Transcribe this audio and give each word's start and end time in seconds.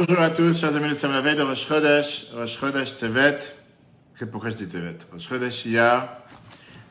Bonjour 0.00 0.22
à 0.22 0.30
tous, 0.30 0.58
chers 0.58 0.74
amis, 0.74 0.88
nous 0.88 0.94
sommes 0.94 1.12
la 1.12 1.20
veille 1.20 1.36
de 1.36 1.42
Rosh 1.42 1.66
Chodesh, 1.66 2.28
Rosh 2.34 2.58
Chodesh 2.58 2.96
Tevet. 2.96 3.36
Pourquoi 4.32 4.48
je 4.48 4.54
dis 4.54 4.66
Tevet 4.66 4.96
Rosh 5.12 5.28
Chodesh 5.28 5.66
Iyar, 5.66 6.08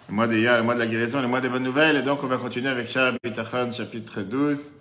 le 0.09 0.13
mois 0.13 0.27
d'Iyar, 0.27 0.59
le 0.59 0.63
mois 0.63 0.75
de 0.75 0.79
la 0.79 0.85
guérison, 0.85 1.19
le 1.19 1.27
mois 1.27 1.41
des 1.41 1.49
bonnes 1.49 1.63
nouvelles. 1.63 1.95
Et 1.95 2.01
donc, 2.03 2.23
on 2.23 2.27
va 2.27 2.37
continuer 2.37 2.69
avec 2.69 2.87
Shah 2.87 3.13
chapitre 3.71 4.21
12, 4.21 4.73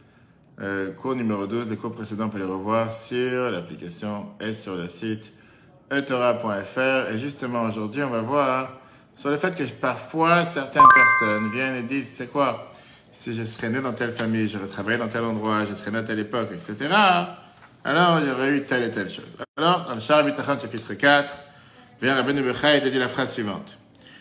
euh, 0.61 0.93
cours 0.93 1.17
numéro 1.17 1.47
12. 1.47 1.71
Les 1.71 1.77
cours 1.77 1.93
précédents, 1.93 2.27
on 2.27 2.29
peut 2.29 2.37
les 2.37 2.45
revoir 2.45 2.93
sur 2.93 3.51
l'application 3.51 4.27
et 4.43 4.53
sur 4.53 4.77
le 4.77 4.89
site 4.89 5.33
etora.fr. 5.91 7.11
Et 7.11 7.19
justement, 7.19 7.63
aujourd'hui, 7.63 8.03
on 8.03 8.11
va 8.11 8.21
voir 8.21 8.79
sur 9.17 9.31
le 9.31 9.39
fait 9.39 9.55
que 9.55 9.65
parfois, 9.81 10.45
certaines 10.45 10.83
personnes 10.83 11.51
viennent 11.55 11.77
et 11.77 11.83
disent, 11.83 12.11
c'est 12.11 12.31
quoi? 12.31 12.71
Si 13.11 13.35
je 13.35 13.45
serais 13.45 13.71
né 13.71 13.81
dans 13.81 13.95
telle 13.95 14.13
famille, 14.13 14.49
j'aurais 14.49 14.67
travaillé 14.67 14.99
dans 14.99 15.09
tel 15.09 15.25
endroit, 15.25 15.65
je 15.65 15.75
serais 15.75 15.93
né 15.93 15.97
à 15.97 16.03
telle 16.03 16.19
époque, 16.19 16.51
etc., 16.53 16.89
alors 17.85 18.21
il 18.21 18.29
y 18.29 18.31
aurait 18.31 18.57
eu 18.57 18.63
telle 18.65 18.85
et 18.85 18.91
telle 18.91 19.11
chose. 19.11 19.25
Alors, 19.57 19.87
dans 19.87 19.95
le 19.95 20.01
Shah 20.01 20.25
chapitre 20.59 20.95
4, 20.95 21.33
vient 22.01 22.15
Rabbi 22.15 22.35
Nebuchai 22.35 22.79
et 22.79 22.81
te 22.81 22.89
dit 22.89 22.99
la 22.99 23.09
phrase 23.09 23.33
suivante. 23.33 23.79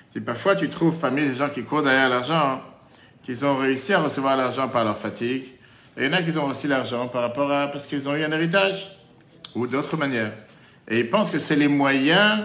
Si 0.10 0.22
parfois 0.22 0.56
tu 0.56 0.70
trouves 0.70 1.00
parmi 1.00 1.22
les 1.22 1.36
gens 1.36 1.50
qui 1.50 1.64
courent 1.64 1.84
derrière 1.84 2.10
l'argent, 2.10 2.62
qu'ils 3.24 3.46
ont 3.46 3.58
réussi 3.58 3.94
à 3.94 4.00
recevoir 4.00 4.38
l'argent 4.38 4.68
par 4.70 4.84
leur 4.84 4.98
fatigue, 4.98 5.46
et 5.98 6.06
il 6.06 6.06
y 6.06 6.10
en 6.10 6.14
a 6.14 6.22
qui 6.22 6.38
ont 6.38 6.48
reçu 6.48 6.68
l'argent 6.68 7.08
par 7.08 7.22
rapport 7.22 7.52
à, 7.52 7.68
parce 7.68 7.88
qu'ils 7.88 8.08
ont 8.08 8.16
eu 8.16 8.24
un 8.24 8.32
héritage, 8.32 8.92
ou 9.56 9.68
d'autres 9.68 9.98
manières. 9.98 10.34
Et 10.88 11.00
ils 11.00 11.10
pensent 11.10 11.32
que 11.32 11.40
c'est 11.40 11.56
les 11.56 11.68
moyens 11.68 12.44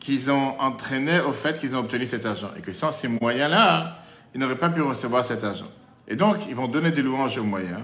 qu'ils 0.00 0.30
ont 0.30 0.60
entraînés 0.60 1.20
au 1.20 1.32
fait 1.32 1.58
qu'ils 1.58 1.74
ont 1.74 1.78
obtenu 1.78 2.04
cet 2.04 2.26
argent. 2.26 2.50
Et 2.58 2.60
que 2.60 2.72
sans 2.72 2.92
ces 2.92 3.08
moyens-là, 3.08 3.98
ils 4.34 4.40
n'auraient 4.40 4.58
pas 4.58 4.68
pu 4.68 4.82
recevoir 4.82 5.24
cet 5.24 5.44
argent. 5.44 5.70
Et 6.08 6.16
donc, 6.16 6.36
ils 6.48 6.54
vont 6.54 6.68
donner 6.68 6.90
des 6.90 7.00
louanges 7.00 7.38
aux 7.38 7.44
moyens, 7.44 7.80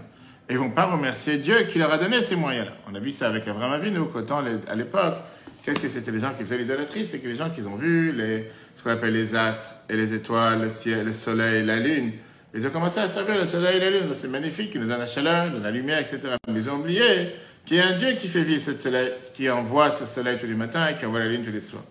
et 0.50 0.54
ils 0.54 0.58
vont 0.58 0.70
pas 0.70 0.86
remercier 0.86 1.38
Dieu 1.38 1.62
qui 1.62 1.78
leur 1.78 1.92
a 1.92 1.98
donné 1.98 2.20
ces 2.20 2.34
moyens-là. 2.34 2.72
On 2.90 2.94
a 2.96 2.98
vu 2.98 3.12
ça 3.12 3.28
avec 3.28 3.46
Abraham 3.46 3.72
Avinu, 3.72 4.00
qu'autant 4.12 4.44
à 4.66 4.74
l'époque, 4.74 5.14
qu'est-ce 5.62 5.78
que 5.78 5.86
c'était 5.86 6.10
les 6.10 6.18
gens 6.18 6.32
qui 6.36 6.42
faisaient 6.42 6.58
l'idolâtrie? 6.58 7.06
C'est 7.06 7.20
que 7.20 7.28
les 7.28 7.36
gens 7.36 7.50
qui 7.50 7.62
ont 7.62 7.76
vu 7.76 8.10
les, 8.10 8.50
ce 8.74 8.82
qu'on 8.82 8.90
appelle 8.90 9.12
les 9.12 9.36
astres 9.36 9.70
et 9.88 9.94
les 9.96 10.12
étoiles, 10.12 10.60
le 10.62 10.70
ciel, 10.70 11.06
le 11.06 11.12
soleil, 11.12 11.64
la 11.64 11.78
lune, 11.78 12.14
ils 12.52 12.66
ont 12.66 12.70
commencé 12.70 12.98
à 12.98 13.06
servir 13.06 13.36
le 13.36 13.46
soleil 13.46 13.76
et 13.76 13.78
la 13.78 13.90
lune. 13.90 14.08
C'est 14.12 14.26
magnifique, 14.26 14.72
qui 14.72 14.80
nous 14.80 14.88
donne 14.88 14.98
la 14.98 15.06
chaleur, 15.06 15.46
nous 15.46 15.52
donne 15.52 15.62
la 15.62 15.70
lumière, 15.70 16.00
etc. 16.00 16.18
Mais 16.48 16.58
ils 16.58 16.68
ont 16.68 16.80
oublié 16.80 17.32
qu'il 17.64 17.76
y 17.76 17.80
a 17.80 17.86
un 17.86 17.96
Dieu 17.96 18.14
qui 18.20 18.26
fait 18.26 18.42
vivre 18.42 18.60
ce 18.60 18.74
soleil, 18.74 19.12
qui 19.32 19.48
envoie 19.48 19.92
ce 19.92 20.04
soleil 20.04 20.36
tous 20.40 20.46
les 20.46 20.54
matins 20.54 20.88
et 20.88 20.96
qui 20.96 21.06
envoie 21.06 21.20
la 21.20 21.28
lune 21.28 21.44
tous 21.44 21.52
les 21.52 21.60
soirs. 21.60 21.84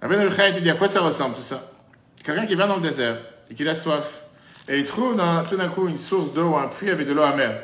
Rabbi 0.00 0.14
Nebuchadnezzar, 0.14 0.54
tu 0.54 0.62
dis 0.62 0.70
à 0.70 0.74
quoi 0.74 0.86
ça 0.86 1.00
ressemble 1.00 1.34
tout 1.34 1.42
ça? 1.42 1.68
Quelqu'un 2.22 2.46
qui 2.46 2.54
va 2.54 2.68
dans 2.68 2.76
le 2.76 2.82
désert 2.82 3.16
et 3.50 3.54
qui 3.54 3.68
a 3.68 3.74
soif. 3.74 4.22
Et 4.68 4.80
il 4.80 4.84
trouve 4.84 5.16
dans, 5.16 5.44
tout 5.44 5.56
d'un 5.56 5.68
coup 5.68 5.88
une 5.88 5.98
source 5.98 6.32
d'eau 6.32 6.50
ou 6.50 6.56
un 6.56 6.66
puits 6.68 6.90
avec 6.90 7.06
de 7.06 7.12
l'eau 7.12 7.22
amère. 7.22 7.62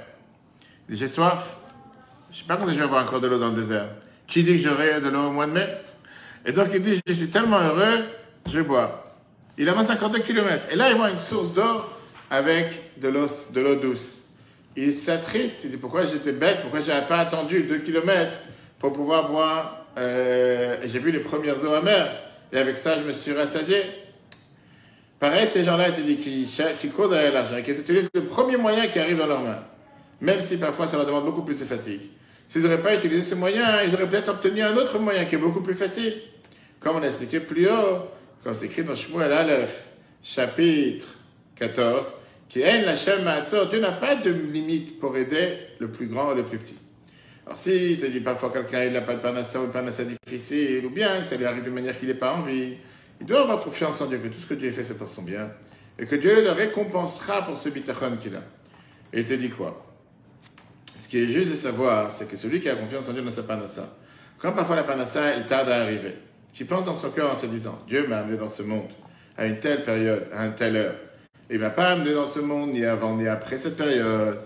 J'ai 0.88 1.08
soif. 1.08 1.56
Je 2.30 2.36
ne 2.36 2.38
sais 2.42 2.46
pas 2.46 2.56
quand 2.56 2.68
je 2.68 2.74
vais 2.74 2.82
avoir 2.82 3.02
encore 3.02 3.20
de 3.20 3.26
l'eau 3.26 3.38
dans 3.38 3.48
le 3.48 3.56
désert. 3.56 3.88
Qui 4.26 4.42
dit 4.42 4.62
que 4.62 4.68
j'aurai 4.68 5.00
de 5.00 5.08
l'eau 5.08 5.26
au 5.26 5.30
mois 5.30 5.46
de 5.46 5.52
mai? 5.52 5.68
Et 6.46 6.52
donc 6.52 6.68
il 6.72 6.80
dit 6.80 7.00
Je 7.06 7.12
suis 7.12 7.28
tellement 7.28 7.58
heureux, 7.58 8.04
je 8.50 8.60
boire. 8.60 9.04
Il 9.58 9.68
avance 9.68 9.86
52 9.86 10.20
km. 10.20 10.66
Et 10.70 10.76
là, 10.76 10.90
il 10.90 10.96
voit 10.96 11.10
une 11.10 11.18
source 11.18 11.52
d'eau 11.52 11.82
avec 12.30 13.00
de 13.00 13.08
l'eau, 13.08 13.26
de 13.52 13.60
l'eau 13.60 13.74
douce. 13.74 14.22
Il 14.76 14.92
s'attriste. 14.92 15.64
Il 15.64 15.72
dit 15.72 15.76
Pourquoi 15.76 16.06
j'étais 16.06 16.32
bête? 16.32 16.60
Pourquoi 16.62 16.80
je 16.80 16.88
n'avais 16.88 17.06
pas 17.06 17.18
attendu 17.18 17.64
2 17.64 17.78
km 17.78 18.38
pour 18.78 18.92
pouvoir 18.92 19.28
boire 19.28 19.86
euh, 19.98 20.76
J'ai 20.84 21.00
vu 21.00 21.10
les 21.10 21.20
premières 21.20 21.62
eaux 21.64 21.74
amères. 21.74 22.12
Et 22.52 22.58
avec 22.58 22.78
ça, 22.78 22.96
je 22.96 23.02
me 23.02 23.12
suis 23.12 23.32
rassasié. 23.32 23.82
Pareil, 25.22 25.46
ces 25.46 25.62
gens-là 25.62 25.90
étaient 25.90 26.02
dit 26.02 26.16
qui, 26.16 26.48
qui 26.80 26.88
courent 26.88 27.08
derrière 27.08 27.32
l'argent 27.32 27.56
et 27.56 27.62
qui 27.62 27.70
utilisent 27.70 28.08
le 28.12 28.24
premier 28.24 28.56
moyen 28.56 28.88
qui 28.88 28.98
arrive 28.98 29.18
dans 29.18 29.28
leurs 29.28 29.42
mains. 29.44 29.62
Même 30.20 30.40
si 30.40 30.56
parfois 30.56 30.88
ça 30.88 30.96
leur 30.96 31.06
demande 31.06 31.26
beaucoup 31.26 31.42
plus 31.42 31.60
de 31.60 31.64
fatigue. 31.64 32.00
S'ils 32.48 32.62
n'auraient 32.62 32.82
pas 32.82 32.96
utilisé 32.96 33.22
ce 33.22 33.36
moyen, 33.36 33.84
ils 33.84 33.94
auraient 33.94 34.08
peut-être 34.08 34.30
obtenu 34.30 34.62
un 34.62 34.76
autre 34.76 34.98
moyen 34.98 35.24
qui 35.24 35.36
est 35.36 35.38
beaucoup 35.38 35.60
plus 35.60 35.74
facile. 35.74 36.12
Comme 36.80 36.96
on 36.96 37.02
a 37.04 37.06
expliqué 37.06 37.38
plus 37.38 37.68
haut, 37.68 38.08
comme 38.42 38.52
c'est 38.52 38.66
écrit 38.66 38.82
dans 38.82 38.96
Shmuel 38.96 39.32
Aleph, 39.32 39.90
chapitre 40.24 41.06
14, 41.54 42.04
qui 42.48 42.62
est 42.62 42.82
la 42.82 42.96
Dieu 42.96 43.78
n'a 43.78 43.92
pas 43.92 44.16
de 44.16 44.30
limite 44.32 44.98
pour 44.98 45.16
aider 45.16 45.56
le 45.78 45.88
plus 45.88 46.08
grand 46.08 46.32
ou 46.32 46.34
le 46.34 46.42
plus 46.42 46.58
petit. 46.58 46.78
Alors 47.46 47.56
si 47.56 47.96
tu 47.96 48.08
dis 48.08 48.18
parfois 48.18 48.50
quelqu'un 48.52 48.90
n'a 48.90 49.02
pas 49.02 49.14
de 49.14 49.20
panassa 49.20 49.60
ou 49.60 49.66
une 49.66 49.70
panassa 49.70 50.02
difficile, 50.02 50.84
ou 50.84 50.90
bien 50.90 51.22
ça 51.22 51.36
lui 51.36 51.44
arrive 51.44 51.62
d'une 51.62 51.74
manière 51.74 51.96
qu'il 51.96 52.08
n'est 52.08 52.14
pas 52.14 52.32
envie, 52.32 52.74
il 53.20 53.26
doit 53.26 53.42
avoir 53.42 53.60
confiance 53.60 54.00
en 54.00 54.06
Dieu, 54.06 54.18
que 54.18 54.28
tout 54.28 54.40
ce 54.40 54.46
que 54.46 54.54
Dieu 54.54 54.70
fait, 54.70 54.82
c'est 54.82 54.98
pour 54.98 55.08
son 55.08 55.22
bien. 55.22 55.50
Et 55.98 56.06
que 56.06 56.16
Dieu 56.16 56.42
le 56.42 56.50
récompensera 56.50 57.46
pour 57.46 57.56
ce 57.56 57.68
bitachon 57.68 58.16
qu'il 58.16 58.34
a. 58.34 58.42
Et 59.12 59.20
il 59.20 59.24
te 59.24 59.34
dit 59.34 59.50
quoi? 59.50 59.86
Ce 60.86 61.06
qui 61.06 61.22
est 61.22 61.26
juste 61.26 61.50
de 61.50 61.56
savoir, 61.56 62.10
c'est 62.10 62.28
que 62.30 62.36
celui 62.36 62.60
qui 62.60 62.68
a 62.68 62.74
confiance 62.74 63.08
en 63.08 63.12
Dieu 63.12 63.22
dans 63.22 63.30
sa 63.30 63.42
panassa, 63.42 63.94
quand 64.38 64.52
parfois 64.52 64.76
la 64.76 64.84
panassa, 64.84 65.22
elle 65.36 65.46
tarde 65.46 65.68
à 65.68 65.82
arriver, 65.82 66.14
qui 66.52 66.64
pense 66.64 66.86
dans 66.86 66.96
son 66.96 67.10
cœur 67.10 67.32
en 67.32 67.38
se 67.38 67.46
disant 67.46 67.78
Dieu 67.86 68.06
m'a 68.08 68.18
amené 68.18 68.36
dans 68.36 68.48
ce 68.48 68.62
monde 68.62 68.88
à 69.36 69.46
une 69.46 69.58
telle 69.58 69.84
période, 69.84 70.28
à 70.34 70.46
une 70.46 70.54
telle 70.54 70.76
heure. 70.76 70.94
Il 71.50 71.56
ne 71.56 71.62
m'a 71.62 71.70
pas 71.70 71.90
amené 71.90 72.14
dans 72.14 72.28
ce 72.28 72.40
monde 72.40 72.70
ni 72.70 72.84
avant 72.84 73.14
ni 73.16 73.28
après 73.28 73.58
cette 73.58 73.76
période. 73.76 74.40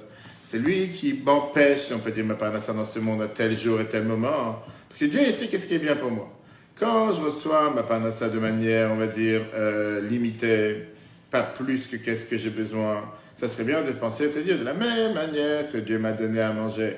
C'est 0.45 0.59
lui 0.59 0.91
qui 0.91 1.15
m'empêche, 1.25 1.87
si 1.87 1.95
on 1.95 1.99
peut 1.99 2.11
dire 2.11 2.25
ma 2.25 2.35
panassa 2.35 2.73
dans 2.73 2.85
ce 2.85 2.99
monde 2.99 3.23
à 3.23 3.29
tel 3.29 3.57
jour 3.57 3.81
et 3.81 3.87
tel 3.87 4.05
moment. 4.05 4.63
Parce 4.89 5.01
que 5.01 5.05
Dieu 5.07 5.21
il 5.25 5.33
sait 5.33 5.47
qu'est-ce 5.47 5.67
qui 5.67 5.75
est 5.75 5.79
bien 5.79 5.97
pour 5.97 6.11
moi. 6.11 6.36
Quand 6.79 7.15
je 7.15 7.23
reçois 7.23 7.71
ma 7.71 7.83
panassa 7.83 8.29
de 8.29 8.39
manière, 8.39 8.93
on 8.93 8.97
va 8.97 9.07
dire, 9.07 9.41
euh, 9.55 10.03
limitée, 10.03 10.85
pas 11.31 11.43
plus 11.43 11.87
que 11.87 11.97
qu'est-ce 11.97 12.27
que 12.27 12.37
j'ai 12.37 12.51
besoin, 12.51 13.03
ça 13.35 13.49
serait 13.49 13.65
bien 13.65 13.81
de 13.81 13.93
penser, 13.93 14.29
cest 14.29 14.45
dire 14.45 14.59
de 14.59 14.65
la 14.65 14.75
même 14.75 15.15
manière 15.15 15.73
que 15.73 15.79
Dieu 15.79 15.99
m'a 15.99 16.13
donné 16.13 16.39
à 16.39 16.53
manger 16.53 16.97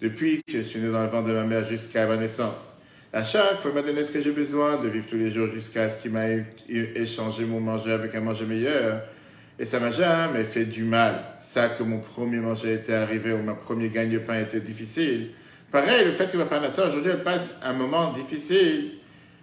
depuis 0.00 0.40
que 0.46 0.52
je 0.54 0.62
suis 0.62 0.80
né 0.80 0.90
dans 0.90 1.02
le 1.02 1.10
ventre 1.10 1.28
de 1.28 1.34
ma 1.34 1.44
mère 1.44 1.66
jusqu'à 1.66 2.06
ma 2.06 2.16
naissance. 2.16 2.78
À 3.12 3.22
chaque 3.22 3.60
fois, 3.60 3.70
il 3.70 3.74
m'a 3.74 3.82
donné 3.82 4.02
ce 4.02 4.12
que 4.12 4.22
j'ai 4.22 4.30
besoin 4.30 4.78
de 4.78 4.88
vivre 4.88 5.06
tous 5.06 5.16
les 5.16 5.30
jours 5.30 5.48
jusqu'à 5.52 5.90
ce 5.90 6.00
qu'il 6.00 6.12
m'a 6.12 6.26
échangé 6.68 7.44
mon 7.44 7.60
manger 7.60 7.92
avec 7.92 8.14
un 8.14 8.20
manger 8.20 8.46
meilleur. 8.46 9.02
Et 9.58 9.66
ça 9.66 9.78
m'a 9.78 9.90
jamais 9.90 10.44
fait 10.44 10.64
du 10.64 10.84
mal. 10.84 11.22
Ça 11.40 11.68
que 11.68 11.82
mon 11.82 11.98
premier 11.98 12.38
manger 12.38 12.74
était 12.74 12.94
arrivé 12.94 13.32
ou 13.32 13.42
mon 13.42 13.56
premier 13.56 13.90
gagne-pain 13.90 14.40
était 14.40 14.60
difficile. 14.60 15.30
Pareil, 15.70 16.06
le 16.06 16.12
fait 16.12 16.30
que 16.30 16.36
ma 16.38 16.46
panassa 16.46 16.88
aujourd'hui 16.88 17.10
elle 17.10 17.22
passe 17.22 17.58
un 17.62 17.74
moment 17.74 18.12
difficile, 18.12 18.92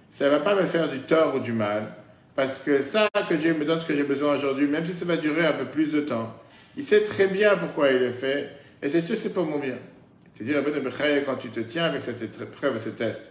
ça 0.10 0.26
ne 0.26 0.30
va 0.30 0.40
pas 0.40 0.56
me 0.56 0.66
faire 0.66 0.90
du 0.90 1.00
tort 1.00 1.36
ou 1.36 1.40
du 1.40 1.52
mal. 1.52 1.88
Parce 2.36 2.60
que 2.60 2.82
ça, 2.82 3.10
que 3.30 3.34
Dieu 3.36 3.54
me 3.54 3.64
donne 3.64 3.80
ce 3.80 3.86
que 3.86 3.96
j'ai 3.96 4.04
besoin 4.04 4.36
aujourd'hui, 4.36 4.68
même 4.68 4.84
si 4.84 4.92
ça 4.92 5.06
va 5.06 5.16
durer 5.16 5.46
un 5.46 5.54
peu 5.54 5.66
plus 5.66 5.94
de 5.94 6.02
temps, 6.02 6.36
il 6.76 6.84
sait 6.84 7.02
très 7.02 7.28
bien 7.28 7.56
pourquoi 7.56 7.92
il 7.92 8.00
le 8.00 8.12
fait, 8.12 8.50
et 8.82 8.90
c'est 8.90 9.02
sûr 9.02 9.16
que 9.16 9.22
c'est 9.22 9.34
pour 9.34 9.46
mon 9.46 9.58
bien. 9.58 9.78
C'est-à-dire, 10.34 10.62
quand 11.26 11.36
tu 11.36 11.50
te 11.50 11.62
tiens 11.62 11.86
avec 11.86 12.02
cette 12.02 12.22
épreuve, 12.42 12.78
ce 12.78 12.90
test, 12.90 13.22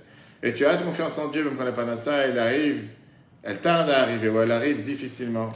et 0.43 0.55
tu 0.55 0.65
as 0.65 0.77
confiance 0.77 1.19
en 1.19 1.29
Dieu, 1.29 1.45
même 1.45 1.57
quand 1.57 1.65
la 1.65 1.73
panassa, 1.73 2.17
elle 2.17 2.39
arrive, 2.39 2.85
elle 3.43 3.61
tarde 3.61 3.91
à 3.91 4.01
arriver, 4.03 4.31
ou 4.31 4.41
elle 4.41 4.53
arrive 4.53 4.81
difficilement, 4.81 5.53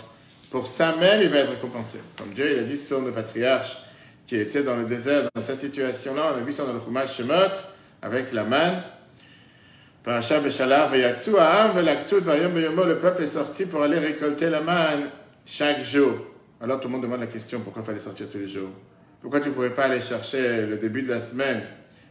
pour 0.50 0.66
ça 0.66 0.94
même, 0.96 1.22
il 1.22 1.28
va 1.28 1.38
être 1.38 1.50
récompensé. 1.52 2.00
Comme 2.18 2.34
Dieu, 2.34 2.52
il 2.52 2.58
a 2.58 2.62
dit 2.62 2.76
sur 2.76 3.00
le 3.00 3.12
patriarche 3.12 3.78
qui 4.26 4.36
était 4.36 4.62
dans 4.62 4.76
le 4.76 4.84
désert, 4.84 5.28
dans 5.34 5.40
cette 5.40 5.60
situation-là, 5.60 6.34
on 6.34 6.38
a 6.38 6.42
vu 6.42 6.52
ça 6.52 6.66
dans 6.66 6.74
le 6.74 6.80
Chumash 6.80 7.16
Shemot, 7.16 7.56
avec 8.02 8.32
la 8.34 8.44
manne, 8.44 8.82
le 12.84 12.94
peuple 12.94 13.22
est 13.22 13.26
sorti 13.26 13.66
pour 13.66 13.82
aller 13.82 13.98
récolter 13.98 14.48
la 14.48 14.60
manne 14.60 15.10
chaque 15.44 15.82
jour. 15.82 16.14
Alors 16.60 16.80
tout 16.80 16.88
le 16.88 16.92
monde 16.92 17.02
demande 17.02 17.20
la 17.20 17.26
question 17.26 17.60
pourquoi 17.60 17.82
il 17.82 17.86
fallait 17.86 17.98
sortir 17.98 18.28
tous 18.30 18.38
les 18.38 18.48
jours? 18.48 18.70
Pourquoi 19.20 19.40
tu 19.40 19.48
ne 19.48 19.54
pouvais 19.54 19.70
pas 19.70 19.84
aller 19.84 20.00
chercher 20.00 20.66
le 20.66 20.76
début 20.76 21.02
de 21.02 21.08
la 21.08 21.20
semaine 21.20 21.62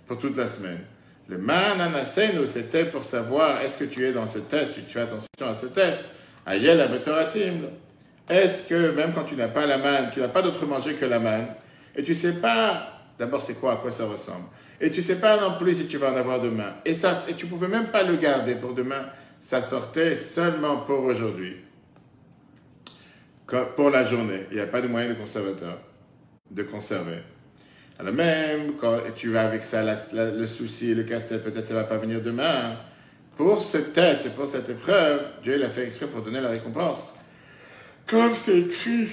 pour 0.05 0.17
toute 0.19 0.37
la 0.37 0.47
semaine? 0.47 0.79
Le 1.29 1.37
man 1.37 1.81
anasenu, 1.81 2.47
c'était 2.47 2.85
pour 2.85 3.03
savoir 3.03 3.61
est-ce 3.61 3.77
que 3.77 3.83
tu 3.83 4.05
es 4.05 4.13
dans 4.13 4.27
ce 4.27 4.39
test, 4.39 4.73
tu 4.75 4.81
fais 4.87 5.01
attention 5.01 5.27
à 5.41 5.53
ce 5.53 5.65
test. 5.65 5.99
Ayel 6.45 6.79
Est-ce 8.29 8.69
que 8.69 8.91
même 8.91 9.13
quand 9.13 9.25
tu 9.25 9.35
n'as 9.35 9.49
pas 9.49 9.65
la 9.65 9.77
manne, 9.77 10.09
tu 10.13 10.21
n'as 10.21 10.29
pas 10.29 10.41
d'autre 10.41 10.65
manger 10.65 10.93
que 10.93 11.05
la 11.05 11.19
manne, 11.19 11.47
et 11.95 12.03
tu 12.03 12.11
ne 12.11 12.17
sais 12.17 12.33
pas 12.33 12.96
d'abord 13.19 13.41
c'est 13.41 13.59
quoi, 13.59 13.73
à 13.73 13.75
quoi 13.77 13.91
ça 13.91 14.05
ressemble? 14.05 14.45
Et 14.79 14.91
tu 14.91 15.01
sais 15.01 15.19
pas 15.19 15.39
non 15.39 15.57
plus 15.57 15.75
si 15.75 15.87
tu 15.87 15.97
vas 15.97 16.11
en 16.11 16.15
avoir 16.15 16.41
demain. 16.41 16.75
Et, 16.85 16.93
ça, 16.93 17.23
et 17.27 17.33
tu 17.33 17.47
pouvais 17.47 17.67
même 17.67 17.87
pas 17.87 18.03
le 18.03 18.15
garder 18.15 18.55
pour 18.55 18.73
demain. 18.73 19.07
Ça 19.39 19.61
sortait 19.61 20.15
seulement 20.15 20.77
pour 20.77 21.03
aujourd'hui. 21.03 21.57
Pour 23.75 23.89
la 23.89 24.03
journée. 24.03 24.45
Il 24.51 24.57
n'y 24.57 24.61
a 24.61 24.67
pas 24.67 24.81
de 24.81 24.87
moyen 24.87 25.09
de 25.09 25.13
conservateur. 25.15 25.79
De 26.51 26.63
conserver. 26.63 27.19
Alors 27.99 28.13
même 28.13 28.73
quand 28.79 28.99
tu 29.15 29.31
vas 29.31 29.43
avec 29.43 29.63
ça, 29.63 29.83
le 30.13 30.45
souci, 30.45 30.93
le 30.93 31.03
casse-tête, 31.03 31.43
peut-être 31.43 31.65
ça 31.65 31.73
va 31.73 31.83
pas 31.83 31.97
venir 31.97 32.21
demain. 32.21 32.77
Pour 33.35 33.61
ce 33.61 33.77
test 33.77 34.25
et 34.25 34.29
pour 34.29 34.47
cette 34.47 34.69
épreuve, 34.69 35.21
Dieu 35.43 35.57
l'a 35.57 35.69
fait 35.69 35.85
exprès 35.85 36.07
pour 36.07 36.21
donner 36.21 36.41
la 36.41 36.49
récompense. 36.49 37.13
Comme 38.07 38.33
c'est 38.35 38.59
écrit 38.59 39.09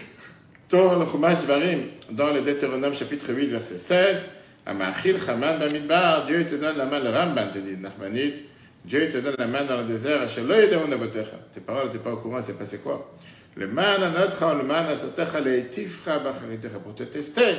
dans 0.75 2.33
le 2.33 2.41
Deutéronome 2.41 2.95
chapitre 2.95 3.33
8, 3.33 3.47
verset 3.47 3.79
16, 3.79 4.29
Amachil 4.67 5.21
Chaman 5.25 5.59
Bamidbar, 5.59 6.25
Dieu 6.25 6.45
te 6.47 6.57
donne 6.57 6.77
la 6.77 6.85
main, 6.85 6.99
le 6.99 7.11
Ramban 7.11 7.49
te 7.53 7.59
dit, 7.59 7.77
Dieu 8.85 9.09
te 9.09 9.19
donne 9.19 9.37
la 9.39 9.47
main 9.47 9.65
dans 9.65 9.77
le 9.79 9.85
désert, 9.85 10.27
Tes 10.27 11.61
paroles, 11.61 11.91
t'es 11.91 11.99
pas 11.99 12.11
au 12.11 12.17
courant, 12.17 12.41
c'est 12.43 12.59
passé 12.59 12.79
quoi? 12.79 13.13
Le 13.57 13.69
pour 16.83 16.95
te 16.95 17.03
tester 17.05 17.55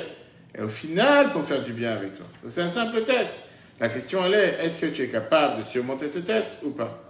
et 0.54 0.62
au 0.62 0.68
final 0.68 1.32
pour 1.32 1.44
faire 1.44 1.64
du 1.64 1.72
bien 1.72 1.94
avec 1.94 2.18
toi. 2.18 2.26
C'est 2.50 2.62
un 2.62 2.68
simple 2.68 3.02
test. 3.04 3.44
La 3.80 3.88
question 3.88 4.26
elle 4.26 4.34
est, 4.34 4.58
est-ce 4.62 4.80
que 4.80 4.88
tu 4.88 5.04
es 5.04 5.08
capable 5.08 5.60
de 5.60 5.64
surmonter 5.64 6.10
ce 6.10 6.20
test 6.20 6.50
ou 6.64 6.72
pas? 6.72 7.02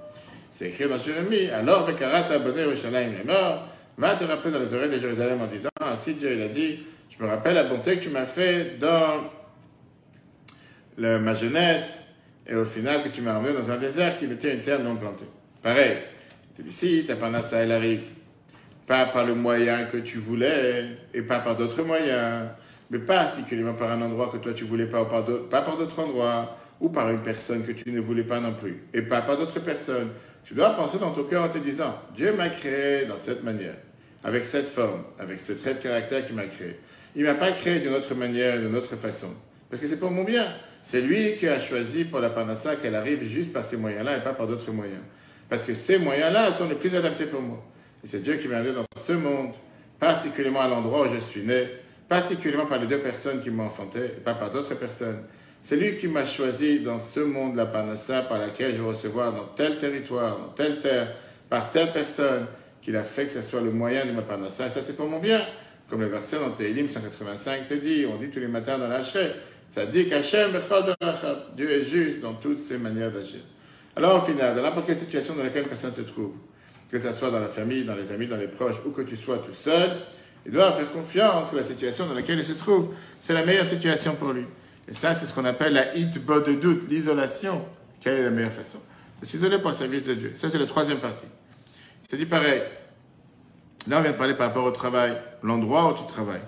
C'est 0.52 0.68
écrit 0.70 0.88
dans 0.88 1.00
Jérémie, 1.00 1.50
alors 1.50 1.86
Vekarata 1.86 2.36
abonné 2.36 2.62
Yerushalayim 2.62 3.14
est 3.22 3.26
mort, 3.26 3.68
va 3.98 4.14
te 4.14 4.24
rappeler 4.24 4.52
dans 4.52 4.60
les 4.60 4.74
oreilles 4.74 4.90
de 4.90 5.00
Jérusalem 5.00 5.42
en 5.42 5.48
disant, 5.48 5.70
ainsi 5.88 6.16
Dieu 6.16 6.34
il 6.34 6.42
a 6.42 6.48
dit, 6.48 6.80
je 7.10 7.24
me 7.24 7.30
rappelle 7.30 7.56
la 7.56 7.64
bonté 7.64 7.98
que 7.98 8.04
tu 8.04 8.10
m'as 8.10 8.26
fait 8.26 8.78
dans 8.80 9.24
ma 10.98 11.36
jeunesse, 11.36 12.08
et 12.48 12.56
au 12.56 12.66
final 12.66 13.04
que 13.04 13.10
tu 13.10 13.22
m'as 13.22 13.38
emmené 13.38 13.54
dans 13.54 13.72
un 13.72 13.78
désert 13.78 14.18
qui 14.18 14.26
était 14.26 14.54
une 14.54 14.62
terre 14.62 14.80
non 14.80 14.96
plantée. 14.96 15.26
Pareil, 15.62 15.98
c'est 16.54 16.66
ici, 16.66 17.04
ta 17.06 17.16
panassa 17.16 17.58
elle 17.58 17.72
arrive, 17.72 18.04
pas 18.86 19.06
par 19.08 19.26
le 19.26 19.36
moyen 19.36 19.86
que 19.86 19.98
tu 19.98 20.20
voulais, 20.20 20.98
et 21.14 21.22
pas 21.22 21.40
par 21.40 21.56
d'autres 21.56 21.84
moyens, 21.84 22.50
mais 22.92 23.00
particulièrement 23.00 23.74
par 23.74 23.92
un 23.92 24.02
endroit 24.02 24.30
que 24.32 24.38
toi 24.38 24.54
tu 24.54 24.64
voulais 24.64 24.86
pas, 24.86 25.02
ou 25.02 25.06
par 25.06 25.26
pas 25.50 25.62
par 25.62 25.78
d'autres 25.78 26.00
endroits, 26.00 26.58
ou 26.80 26.90
par 26.90 27.10
une 27.10 27.24
personne 27.24 27.66
que 27.66 27.72
tu 27.72 27.92
ne 27.92 28.00
voulais 28.00 28.24
pas 28.24 28.40
non 28.40 28.54
plus, 28.54 28.84
et 28.94 29.02
pas 29.02 29.22
par 29.22 29.38
d'autres 29.38 29.60
personnes. 29.60 30.10
Tu 30.44 30.54
dois 30.54 30.70
penser 30.76 31.00
dans 31.00 31.12
ton 31.12 31.24
cœur 31.24 31.44
en 31.44 31.50
te 31.50 31.58
disant, 31.58 31.98
Dieu 32.16 32.32
m'a 32.34 32.50
créé 32.50 33.06
dans 33.06 33.18
cette 33.18 33.44
manière, 33.44 33.76
avec 34.26 34.46
cette 34.46 34.68
forme, 34.68 35.04
avec 35.20 35.40
ce 35.40 35.54
trait 35.54 35.76
de 35.76 35.80
caractère 35.80 36.26
qu'il 36.26 36.36
m'a 36.36 36.48
créé. 36.48 36.80
Il 37.16 37.24
m'a 37.24 37.36
pas 37.36 37.52
créé 37.52 37.80
d'une 37.80 37.94
autre 37.94 38.16
manière, 38.16 38.60
d'une 38.60 38.76
autre 38.76 38.96
façon. 38.96 39.30
Parce 39.70 39.80
que 39.80 39.88
c'est 39.88 40.00
pour 40.00 40.10
mon 40.10 40.24
bien. 40.24 40.52
C'est 40.82 41.02
lui 41.02 41.36
qui 41.36 41.48
a 41.48 41.60
choisi 41.60 42.06
pour 42.06 42.20
la 42.20 42.32
Parnassa 42.32 42.76
qu'elle 42.76 42.96
arrive 42.96 43.24
juste 43.24 43.54
par 43.54 43.64
ces 43.64 43.78
moyens-là 43.78 44.18
et 44.18 44.24
pas 44.24 44.34
par 44.34 44.48
d'autres 44.48 44.72
moyens. 44.72 45.02
Parce 45.48 45.64
que 45.64 45.76
ces 45.76 46.00
moyens-là 46.00 46.52
sont 46.52 46.68
les 46.68 46.74
plus 46.74 46.96
adaptés 46.96 47.28
pour 47.28 47.42
moi. 47.42 47.64
Et 48.04 48.08
c'est 48.08 48.24
Dieu 48.24 48.36
qui 48.38 48.48
m'a 48.48 48.58
amené 48.58 48.74
dans 48.74 48.84
ce 49.00 49.14
monde, 49.14 49.52
particulièrement 50.00 50.62
à 50.62 50.68
l'endroit 50.68 51.08
où 51.08 51.14
je 51.14 51.20
suis 51.20 51.44
né, 51.44 51.68
particulièrement 52.10 52.66
par 52.66 52.80
les 52.80 52.88
deux 52.88 53.00
personnes 53.00 53.42
qui 53.42 53.52
m'ont 53.52 53.66
enfanté, 53.66 54.00
et 54.00 54.22
pas 54.24 54.34
par 54.34 54.50
d'autres 54.50 54.74
personnes. 54.74 55.20
C'est 55.62 55.78
lui 55.78 55.96
qui 55.98 56.08
m'a 56.08 56.26
choisi 56.26 56.80
dans 56.80 56.98
ce 56.98 57.20
monde, 57.20 57.56
la 57.56 57.68
Parnassa, 57.68 58.24
par 58.24 58.40
laquelle 58.40 58.72
je 58.72 58.82
vais 58.82 58.90
recevoir 58.90 59.34
dans 59.34 59.46
tel 59.56 59.78
territoire, 59.78 60.40
dans 60.40 60.50
telle 60.50 60.80
terre, 60.80 61.16
par 61.48 61.70
telle 61.70 61.92
personne, 61.92 62.48
qu'il 62.86 62.96
a 62.96 63.04
fait 63.04 63.26
que 63.26 63.32
ce 63.32 63.42
soit 63.42 63.62
le 63.62 63.72
moyen 63.72 64.06
de 64.06 64.12
ma 64.12 64.22
Parnassa. 64.22 64.70
Ça, 64.70 64.80
c'est 64.82 64.96
pour 64.96 65.10
mon 65.10 65.20
bien. 65.20 65.44
Comme 65.90 66.02
le 66.02 66.08
verset 66.08 66.38
dans 66.38 66.52
Télim 66.52 66.88
185 66.88 67.66
te 67.66 67.74
dit, 67.74 68.06
on 68.08 68.18
dit 68.18 68.30
tous 68.30 68.40
les 68.40 68.48
matins 68.48 68.78
dans 68.78 68.88
la 68.88 69.02
ça 69.04 69.88
dit 69.88 70.08
qu'Hachem, 70.08 70.52
Dieu 71.58 71.72
est 71.72 71.84
juste 71.84 72.22
dans 72.22 72.36
toutes 72.36 72.60
ses 72.60 72.78
manières 72.78 73.12
d'agir. 73.12 73.40
Alors 73.96 74.22
au 74.22 74.26
final, 74.26 74.56
dans 74.56 74.62
n'importe 74.62 74.86
quelle 74.86 74.96
situation 74.96 75.36
dans 75.36 75.44
laquelle 75.44 75.64
personne 75.64 75.92
se 75.92 76.02
trouve, 76.02 76.34
que 76.90 77.00
ce 77.00 77.12
soit 77.12 77.32
dans 77.32 77.40
la 77.40 77.48
famille, 77.48 77.84
dans 77.84 77.96
les 77.96 78.12
amis, 78.12 78.28
dans 78.28 78.38
les 78.38 78.48
proches, 78.48 78.76
ou 78.86 78.92
que 78.92 79.02
tu 79.02 79.16
sois 79.16 79.40
tout 79.40 79.54
seul, 79.54 79.98
il 80.46 80.52
doit 80.52 80.72
faire 80.74 80.92
confiance 80.92 81.50
que 81.50 81.56
la 81.56 81.64
situation 81.64 82.06
dans 82.06 82.14
laquelle 82.14 82.38
il 82.38 82.46
se 82.46 82.54
trouve, 82.54 82.94
c'est 83.20 83.34
la 83.34 83.44
meilleure 83.44 83.66
situation 83.66 84.14
pour 84.14 84.32
lui. 84.32 84.46
Et 84.88 84.94
ça, 84.94 85.16
c'est 85.16 85.26
ce 85.26 85.34
qu'on 85.34 85.46
appelle 85.46 85.74
la 85.74 85.96
hit 85.96 86.14
de 86.14 86.54
doute, 86.54 86.88
l'isolation. 86.88 87.66
Quelle 88.00 88.20
est 88.20 88.24
la 88.24 88.30
meilleure 88.30 88.52
façon? 88.52 88.78
De 89.22 89.26
s'isoler 89.26 89.58
pour 89.58 89.72
le 89.72 89.76
service 89.76 90.06
de 90.06 90.14
Dieu. 90.14 90.34
Ça, 90.36 90.50
c'est 90.50 90.60
la 90.60 90.68
troisième 90.68 91.00
partie. 91.00 91.26
Te 92.08 92.16
dis 92.16 92.26
pareil. 92.26 92.62
Là, 93.88 94.00
on 94.00 94.02
vient 94.02 94.12
de 94.12 94.18
parler 94.18 94.34
par 94.34 94.48
rapport 94.48 94.66
au 94.66 94.72
travail, 94.72 95.18
l'endroit 95.44 95.92
où 95.92 95.98
tu 95.98 96.06
travailles. 96.08 96.42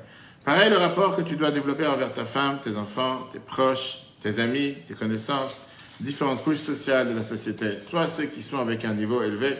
Pareil, 0.43 0.69
le 0.69 0.77
rapport 0.77 1.15
que 1.15 1.21
tu 1.21 1.35
dois 1.35 1.51
développer 1.51 1.85
envers 1.85 2.13
ta 2.13 2.25
femme, 2.25 2.59
tes 2.59 2.75
enfants, 2.77 3.27
tes 3.31 3.39
proches, 3.39 3.99
tes 4.19 4.39
amis, 4.39 4.77
tes 4.87 4.93
connaissances, 4.93 5.65
différentes 5.99 6.43
couches 6.43 6.57
sociales 6.57 7.09
de 7.09 7.13
la 7.15 7.23
société, 7.23 7.81
soit 7.81 8.07
ceux 8.07 8.25
qui 8.25 8.41
sont 8.41 8.59
avec 8.59 8.85
un 8.85 8.93
niveau 8.93 9.21
élevé, 9.23 9.57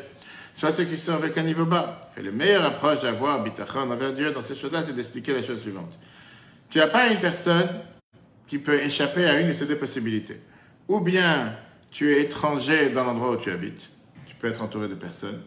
soit 0.56 0.72
ceux 0.72 0.86
qui 0.86 0.98
sont 0.98 1.14
avec 1.14 1.38
un 1.38 1.44
niveau 1.44 1.66
bas. 1.66 2.10
Et 2.16 2.22
le 2.22 2.32
meilleur 2.32 2.64
approche 2.64 3.02
d'avoir 3.02 3.44
bitachon 3.44 3.92
envers 3.92 4.14
Dieu 4.14 4.32
dans 4.32 4.42
cette 4.42 4.58
chose-là, 4.58 4.82
c'est 4.82 4.96
d'expliquer 4.96 5.34
la 5.34 5.44
chose 5.44 5.62
suivante. 5.62 5.92
Tu 6.70 6.78
n'as 6.78 6.88
pas 6.88 7.08
une 7.08 7.20
personne 7.20 7.70
qui 8.48 8.60
peut 8.60 8.82
échapper 8.82 9.26
à 9.26 9.40
une 9.40 9.48
de 9.48 9.54
ces 9.54 9.66
deux 9.66 9.78
possibilités. 9.78 10.40
Ou 10.88 11.00
bien 11.00 11.54
tu 11.92 12.14
es 12.14 12.22
étranger 12.22 12.90
dans 12.90 13.04
l'endroit 13.04 13.32
où 13.32 13.38
tu 13.38 13.52
habites, 13.52 13.90
tu 14.26 14.36
peux 14.36 14.48
être 14.48 14.62
entouré 14.62 14.88
de 14.88 14.96
personnes, 14.96 15.42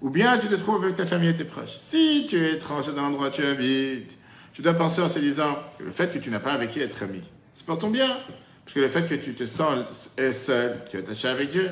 ou 0.00 0.10
bien 0.10 0.38
tu 0.38 0.48
te 0.48 0.54
trouves 0.54 0.84
avec 0.84 0.96
ta 0.96 1.06
famille 1.06 1.30
et 1.30 1.34
tes 1.34 1.44
proches. 1.44 1.78
Si 1.80 2.26
tu 2.28 2.36
es 2.36 2.54
étranger 2.54 2.92
dans 2.92 3.02
l'endroit 3.02 3.28
où 3.28 3.30
tu 3.30 3.44
habites, 3.44 4.18
tu 4.52 4.62
dois 4.62 4.74
penser 4.74 5.00
en 5.00 5.08
se 5.08 5.18
disant 5.18 5.56
que 5.78 5.84
le 5.84 5.90
fait 5.90 6.12
que 6.12 6.18
tu 6.18 6.30
n'as 6.30 6.40
pas 6.40 6.52
avec 6.52 6.70
qui 6.70 6.80
être 6.80 7.02
ami, 7.02 7.22
c'est 7.54 7.66
pour 7.66 7.78
ton 7.78 7.90
bien. 7.90 8.18
Parce 8.64 8.74
que 8.74 8.80
le 8.80 8.88
fait 8.88 9.06
que 9.08 9.14
tu 9.14 9.34
te 9.34 9.46
sens 9.46 10.10
seul, 10.32 10.82
tu 10.90 10.96
es 10.96 11.00
attaché 11.00 11.28
avec 11.28 11.50
Dieu. 11.50 11.70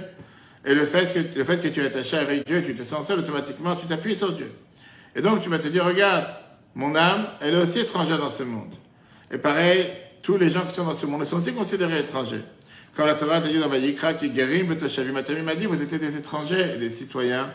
Et 0.65 0.75
le 0.75 0.85
fait, 0.85 1.13
que, 1.13 1.39
le 1.39 1.45
fait 1.45 1.59
que 1.59 1.69
tu 1.69 1.81
es 1.81 1.87
attaché 1.87 2.17
avec 2.17 2.47
Dieu, 2.47 2.63
tu 2.63 2.75
te 2.75 2.83
sens 2.83 3.07
seul, 3.09 3.19
automatiquement, 3.19 3.75
tu 3.75 3.87
t'appuies 3.87 4.15
sur 4.15 4.33
Dieu. 4.33 4.51
Et 5.17 5.21
donc, 5.21 5.41
tu 5.41 5.49
vas 5.49 5.59
te 5.59 5.69
dire, 5.69 5.85
regarde, 5.85 6.27
mon 6.75 6.95
âme, 6.95 7.27
elle 7.41 7.55
est 7.55 7.63
aussi 7.63 7.81
étrangère 7.81 8.19
dans 8.19 8.31
ce 8.31 8.45
monde. 8.45 8.73
Et 9.33 9.39
pareil, 9.39 9.89
tous 10.23 10.39
les 10.39 10.49
gens 10.49 10.65
qui 10.65 10.75
sont 10.75 10.85
dans 10.85 10.95
ce 10.95 11.05
monde 11.07 11.25
sont 11.25 11.37
aussi 11.37 11.53
considérés 11.53 11.99
étrangers. 11.99 12.43
Quand 12.97 13.05
la 13.05 13.15
Torah 13.15 13.41
te 13.41 13.49
dit 13.49 13.59
dans 13.59 13.69
Vayikra, 13.69 14.15
qui 14.15 14.31
guérit, 14.31 14.63
m'a 14.63 15.55
dit, 15.55 15.67
vous 15.67 15.83
étiez 15.83 15.99
des 15.99 16.17
étrangers 16.17 16.75
et 16.77 16.79
des 16.79 16.91
citoyens 16.91 17.51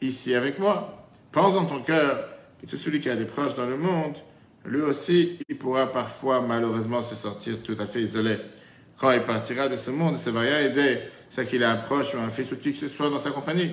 ici 0.00 0.34
avec 0.34 0.58
moi. 0.58 1.08
Pense 1.32 1.54
dans 1.54 1.66
ton 1.66 1.80
cœur 1.80 2.28
que 2.60 2.66
tout 2.66 2.76
celui 2.76 3.00
qui 3.00 3.08
a 3.08 3.16
des 3.16 3.24
proches 3.24 3.54
dans 3.54 3.66
le 3.66 3.76
monde, 3.76 4.16
lui 4.64 4.80
aussi, 4.82 5.38
il 5.48 5.56
pourra 5.56 5.90
parfois 5.90 6.40
malheureusement 6.40 7.02
se 7.02 7.14
sentir 7.14 7.62
tout 7.62 7.76
à 7.78 7.86
fait 7.86 8.02
isolé. 8.02 8.36
Quand 8.98 9.10
il 9.12 9.22
partira 9.22 9.68
de 9.68 9.76
ce 9.76 9.90
monde, 9.90 10.16
ça 10.16 10.30
va 10.30 10.40
rien 10.40 10.60
aider, 10.60 10.98
c'est 11.30 11.48
qu'il 11.48 11.64
a 11.64 11.70
un 11.70 11.76
proche 11.76 12.14
ou 12.14 12.18
un 12.18 12.28
fils 12.28 12.52
ou 12.52 12.56
qui 12.56 12.72
que 12.72 12.78
ce 12.78 12.88
soit 12.88 13.08
dans 13.08 13.18
sa 13.18 13.30
compagnie. 13.30 13.72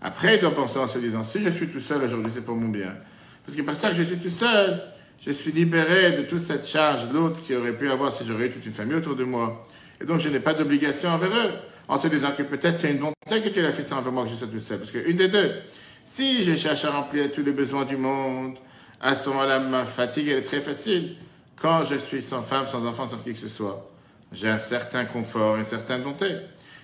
Après, 0.00 0.36
il 0.36 0.40
doit 0.40 0.54
penser 0.54 0.78
en 0.78 0.86
se 0.86 0.98
disant, 0.98 1.24
si 1.24 1.42
je 1.42 1.50
suis 1.50 1.68
tout 1.68 1.80
seul 1.80 2.02
aujourd'hui, 2.04 2.30
c'est 2.32 2.44
pour 2.44 2.54
mon 2.54 2.68
bien. 2.68 2.94
Parce 3.44 3.56
que 3.56 3.62
par 3.62 3.74
ça 3.74 3.90
que 3.90 3.96
je 3.96 4.02
suis 4.02 4.18
tout 4.18 4.30
seul, 4.30 4.82
je 5.20 5.32
suis 5.32 5.52
libéré 5.52 6.12
de 6.12 6.22
toute 6.22 6.40
cette 6.40 6.66
charge 6.66 7.12
l'autre 7.12 7.40
qui 7.42 7.54
aurait 7.54 7.76
pu 7.76 7.88
avoir 7.88 8.12
si 8.12 8.24
j'aurais 8.26 8.46
eu 8.46 8.50
toute 8.50 8.66
une 8.66 8.74
famille 8.74 8.96
autour 8.96 9.16
de 9.16 9.24
moi. 9.24 9.62
Et 10.02 10.04
donc, 10.04 10.18
je 10.18 10.28
n'ai 10.28 10.40
pas 10.40 10.52
d'obligation 10.52 11.10
envers 11.10 11.30
eux. 11.30 11.52
En 11.88 11.96
se 11.96 12.08
disant 12.08 12.32
que 12.36 12.42
peut-être 12.42 12.78
c'est 12.78 12.90
une 12.90 12.98
bonté 12.98 13.40
que 13.42 13.48
tu 13.48 13.64
as 13.64 13.72
fait 13.72 13.82
ça 13.82 13.96
envers 13.96 14.12
moi 14.12 14.24
que 14.24 14.30
je 14.30 14.34
sois 14.34 14.48
tout 14.48 14.58
seul. 14.58 14.78
Parce 14.78 14.90
qu'une 14.90 15.16
des 15.16 15.28
deux, 15.28 15.52
si 16.04 16.42
je 16.44 16.56
cherche 16.56 16.84
à 16.84 16.90
remplir 16.90 17.30
tous 17.30 17.42
les 17.42 17.52
besoins 17.52 17.84
du 17.84 17.96
monde, 17.96 18.56
à 19.00 19.14
ce 19.14 19.28
moment-là, 19.28 19.60
ma 19.60 19.84
fatigue, 19.84 20.28
elle 20.28 20.38
est 20.38 20.42
très 20.42 20.60
facile. 20.60 21.16
Quand 21.56 21.84
je 21.84 21.96
suis 21.96 22.22
sans 22.22 22.42
femme, 22.42 22.66
sans 22.66 22.84
enfant, 22.86 23.06
sans 23.06 23.18
qui 23.18 23.32
que 23.32 23.38
ce 23.38 23.48
soit, 23.48 23.88
j'ai 24.32 24.48
un 24.48 24.58
certain 24.58 25.04
confort, 25.04 25.56
une 25.56 25.64
certaine 25.64 26.02
bonté. 26.02 26.36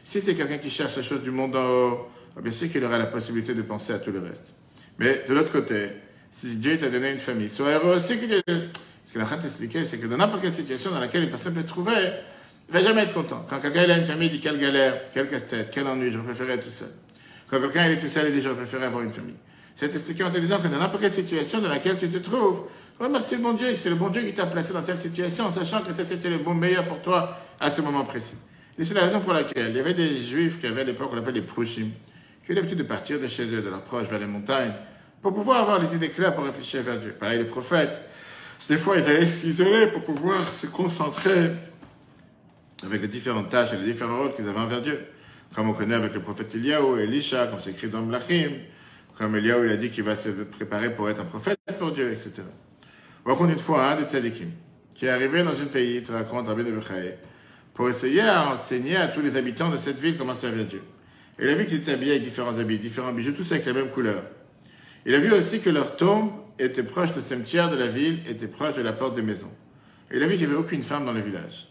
Si 0.05 0.21
c'est 0.21 0.35
quelqu'un 0.35 0.59
qui 0.59 0.71
cherche 0.71 0.97
la 0.97 1.03
chose 1.03 1.23
du 1.23 1.31
monde 1.31 1.57
en 1.57 1.67
haut, 1.67 2.09
ah, 2.37 2.41
bien 2.41 2.53
sûr 2.53 2.71
qu'il 2.71 2.85
aura 2.85 2.99
la 2.99 3.07
possibilité 3.07 3.55
de 3.55 3.63
penser 3.63 3.93
à 3.93 3.99
tout 3.99 4.13
le 4.13 4.21
reste. 4.21 4.53
Mais 4.99 5.25
de 5.29 5.35
l'autre 5.35 5.53
côté, 5.53 5.89
si 6.31 6.57
Dieu 6.57 6.79
t'a 6.79 6.89
donné 6.89 7.13
une 7.13 7.21
famille, 7.21 7.49
sois 7.49 7.71
heureux 7.71 7.97
aussi 7.97 8.19
qu'il 8.19 8.43
Ce 9.05 9.13
que 9.13 9.19
la 9.19 9.25
Khat 9.25 9.39
expliquait, 9.45 9.85
c'est 9.85 9.99
que 9.99 10.07
dans 10.07 10.17
n'importe 10.17 10.43
quelle 10.43 10.53
situation 10.53 10.91
dans 10.91 11.01
laquelle 11.01 11.23
une 11.25 11.31
personne 11.31 11.55
peut 11.55 11.65
trouver, 11.65 12.13
il 12.69 12.75
va 12.75 12.83
jamais 12.83 13.03
être 13.03 13.15
content. 13.15 13.47
Quand 13.49 13.61
quelqu'un 13.61 13.89
a 13.89 13.97
une 13.97 14.05
famille, 14.05 14.29
il 14.29 14.33
dit 14.33 14.41
quelle 14.41 14.59
galère, 14.59 15.01
quel 15.15 15.27
casse-tête, 15.27 15.71
quel 15.73 15.87
ennui, 15.87 16.11
je 16.11 16.19
préférais 16.19 16.55
être 16.55 16.65
tout 16.65 16.71
seul. 16.71 16.91
Quand 17.49 17.61
quelqu'un 17.61 17.89
est 17.89 17.97
tout 17.97 18.09
seul, 18.09 18.29
il 18.29 18.35
dit 18.35 18.43
je 18.43 18.51
préférais 18.51 18.87
avoir 18.87 19.03
une 19.03 19.13
famille. 19.13 19.37
C'est 19.75 19.87
expliqué 19.95 20.23
en 20.23 20.31
te 20.31 20.39
disant 20.39 20.59
que 20.59 20.69
dans 20.69 20.79
n'importe 20.79 21.03
quelle 21.03 21.13
situation 21.13 21.61
dans 21.61 21.69
laquelle 21.69 21.97
tu 21.97 22.11
te 22.11 22.19
trouves, 22.19 22.65
remercie 22.99 23.37
le 23.37 23.43
bon 23.43 23.55
Dieu, 23.55 23.75
c'est 23.75 23.89
le 23.89 23.95
bon 23.95 24.11
Dieu 24.11 24.23
qui 24.23 24.35
t'a 24.35 24.45
placé 24.47 24.73
dans 24.73 24.83
telle 24.83 24.99
situation, 24.99 25.47
en 25.47 25.51
sachant 25.51 25.81
que 25.83 25.93
ça 25.93 26.05
c'était 26.05 26.29
le 26.29 26.39
bon 26.39 26.53
meilleur 26.53 26.85
pour 26.85 27.01
toi 27.01 27.39
à 27.59 27.71
ce 27.71 27.81
moment 27.81 28.05
précis. 28.05 28.37
Et 28.79 28.85
c'est 28.85 28.95
la 28.95 29.03
raison 29.03 29.21
pour 29.21 29.33
laquelle 29.33 29.71
il 29.71 29.77
y 29.77 29.81
avait 29.81 29.95
des 29.95 30.17
juifs 30.17 30.61
qui 30.61 30.67
avaient 30.67 30.83
à 30.83 30.85
l'époque, 30.85 31.11
on 31.13 31.17
appelle 31.17 31.35
les 31.35 31.43
prochim, 31.43 31.89
qui 32.45 32.53
avaient 32.53 32.57
l'habitude 32.57 32.79
de 32.79 32.83
partir 32.83 33.19
de 33.19 33.29
chez 33.29 33.45
eux, 33.45 33.63
de 33.63 33.69
leur 33.71 33.83
proche 33.83 34.09
vers 34.09 34.19
les 34.19 34.27
montagnes, 34.27 34.75
pour 35.23 35.33
pouvoir 35.33 35.63
avoir 35.63 35.79
les 35.79 35.95
idées 35.95 36.11
claires 36.11 36.35
pour 36.35 36.45
réfléchir 36.45 36.83
vers 36.83 36.99
Dieu. 36.99 37.15
Pareil, 37.19 37.39
les 37.39 37.45
prophètes, 37.45 38.03
des 38.69 38.77
fois 38.77 38.97
ils 38.99 39.05
allaient 39.05 39.27
s'isoler 39.27 39.87
pour 39.87 40.03
pouvoir 40.03 40.53
se 40.53 40.67
concentrer 40.67 41.53
avec 42.85 43.03
les 43.03 43.09
différentes 43.09 43.49
tâches 43.49 43.73
et 43.73 43.77
les 43.77 43.93
différents 43.93 44.19
rôles 44.19 44.33
qu'ils 44.33 44.49
avaient 44.49 44.59
envers 44.59 44.83
Dieu. 44.83 45.01
Comme 45.55 45.69
on 45.69 45.73
connaît 45.73 45.95
avec 45.95 46.15
le 46.15 46.21
prophète 46.21 46.55
Eliaou 46.55 46.99
et 46.99 47.05
Elisha, 47.05 47.47
comme 47.47 47.59
c'est 47.59 47.71
écrit 47.71 47.89
dans 47.89 48.03
Blachim, 48.03 48.53
comme 49.17 49.35
Eliaou, 49.37 49.65
il 49.65 49.71
a 49.71 49.77
dit 49.77 49.91
qu'il 49.91 50.05
va 50.05 50.15
se 50.15 50.29
préparer 50.29 50.95
pour 50.95 51.09
être 51.09 51.21
un 51.21 51.25
prophète 51.25 51.59
pour 51.79 51.93
Dieu, 51.93 52.13
etc. 52.13 52.43
On 53.25 53.31
raconte 53.31 53.51
une 53.51 53.59
fois 53.59 53.91
un 53.91 53.97
des 53.97 54.05
tzadikim 54.05 54.51
qui 54.95 55.07
est 55.07 55.11
arrivé 55.11 55.43
dans 55.45 55.61
un 55.61 55.67
pays, 55.67 56.03
te 56.03 56.11
raconte 56.11 56.49
Rabbi 56.49 56.65
de 56.65 56.73
pour 57.73 57.89
essayer 57.89 58.23
à 58.23 58.51
enseigner 58.51 58.97
à 58.97 59.07
tous 59.07 59.21
les 59.21 59.37
habitants 59.37 59.71
de 59.71 59.77
cette 59.77 59.99
ville 59.99 60.17
comment 60.19 60.35
servir 60.35 60.65
Dieu. 60.65 60.83
Et 61.39 61.45
il 61.45 61.49
a 61.49 61.55
vu 61.55 61.67
qu'ils 61.67 61.77
étaient 61.77 61.93
habillés 61.93 62.13
avec 62.13 62.25
différents 62.25 62.59
habits, 62.59 62.79
différents 62.79 63.13
bijoux, 63.13 63.33
tous 63.33 63.53
avec 63.53 63.65
la 63.67 63.73
même 63.73 63.91
couleur. 63.91 64.25
Il 65.07 65.15
a 65.15 65.21
vu 65.21 65.31
aussi 65.33 65.61
que 65.61 65.71
leur 65.71 65.97
tombe 65.97 66.33
était 66.59 66.83
proche 66.83 67.15
du 67.15 67.23
cimetière 67.23 67.71
de 67.71 67.77
la 67.77 67.87
ville, 67.87 68.19
était 68.29 68.49
proche 68.49 68.75
de 68.75 68.83
la 68.83 68.93
porte 68.93 69.15
des 69.15 69.23
maisons. 69.23 69.53
Et 70.11 70.17
il 70.17 70.23
a 70.25 70.27
vu 70.27 70.37
qu'il 70.37 70.49
n'y 70.49 70.53
avait 70.53 70.61
aucune 70.61 70.83
femme 70.83 71.07
dans 71.07 71.13
le 71.13 71.21
village. 71.21 71.69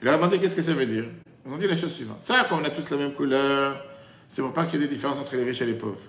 Il 0.00 0.06
leur 0.06 0.14
a 0.14 0.16
demandé 0.16 0.38
qu'est-ce 0.38 0.56
que 0.56 0.62
ça 0.62 0.72
veut 0.72 0.86
dire? 0.86 1.04
Ils 1.46 1.52
ont 1.52 1.58
dit 1.58 1.66
la 1.66 1.76
chose 1.76 1.92
suivante. 1.92 2.20
Ça, 2.20 2.46
quand 2.48 2.58
on 2.60 2.64
a 2.64 2.70
tous 2.70 2.90
la 2.90 2.96
même 2.96 3.12
couleur, 3.12 3.84
c'est 4.28 4.42
pour 4.42 4.52
pas 4.52 4.64
qu'il 4.64 4.80
y 4.80 4.84
ait 4.84 4.86
des 4.86 4.94
différences 4.94 5.18
entre 5.18 5.36
les 5.36 5.44
riches 5.44 5.62
et 5.62 5.66
les 5.66 5.74
pauvres 5.74 6.00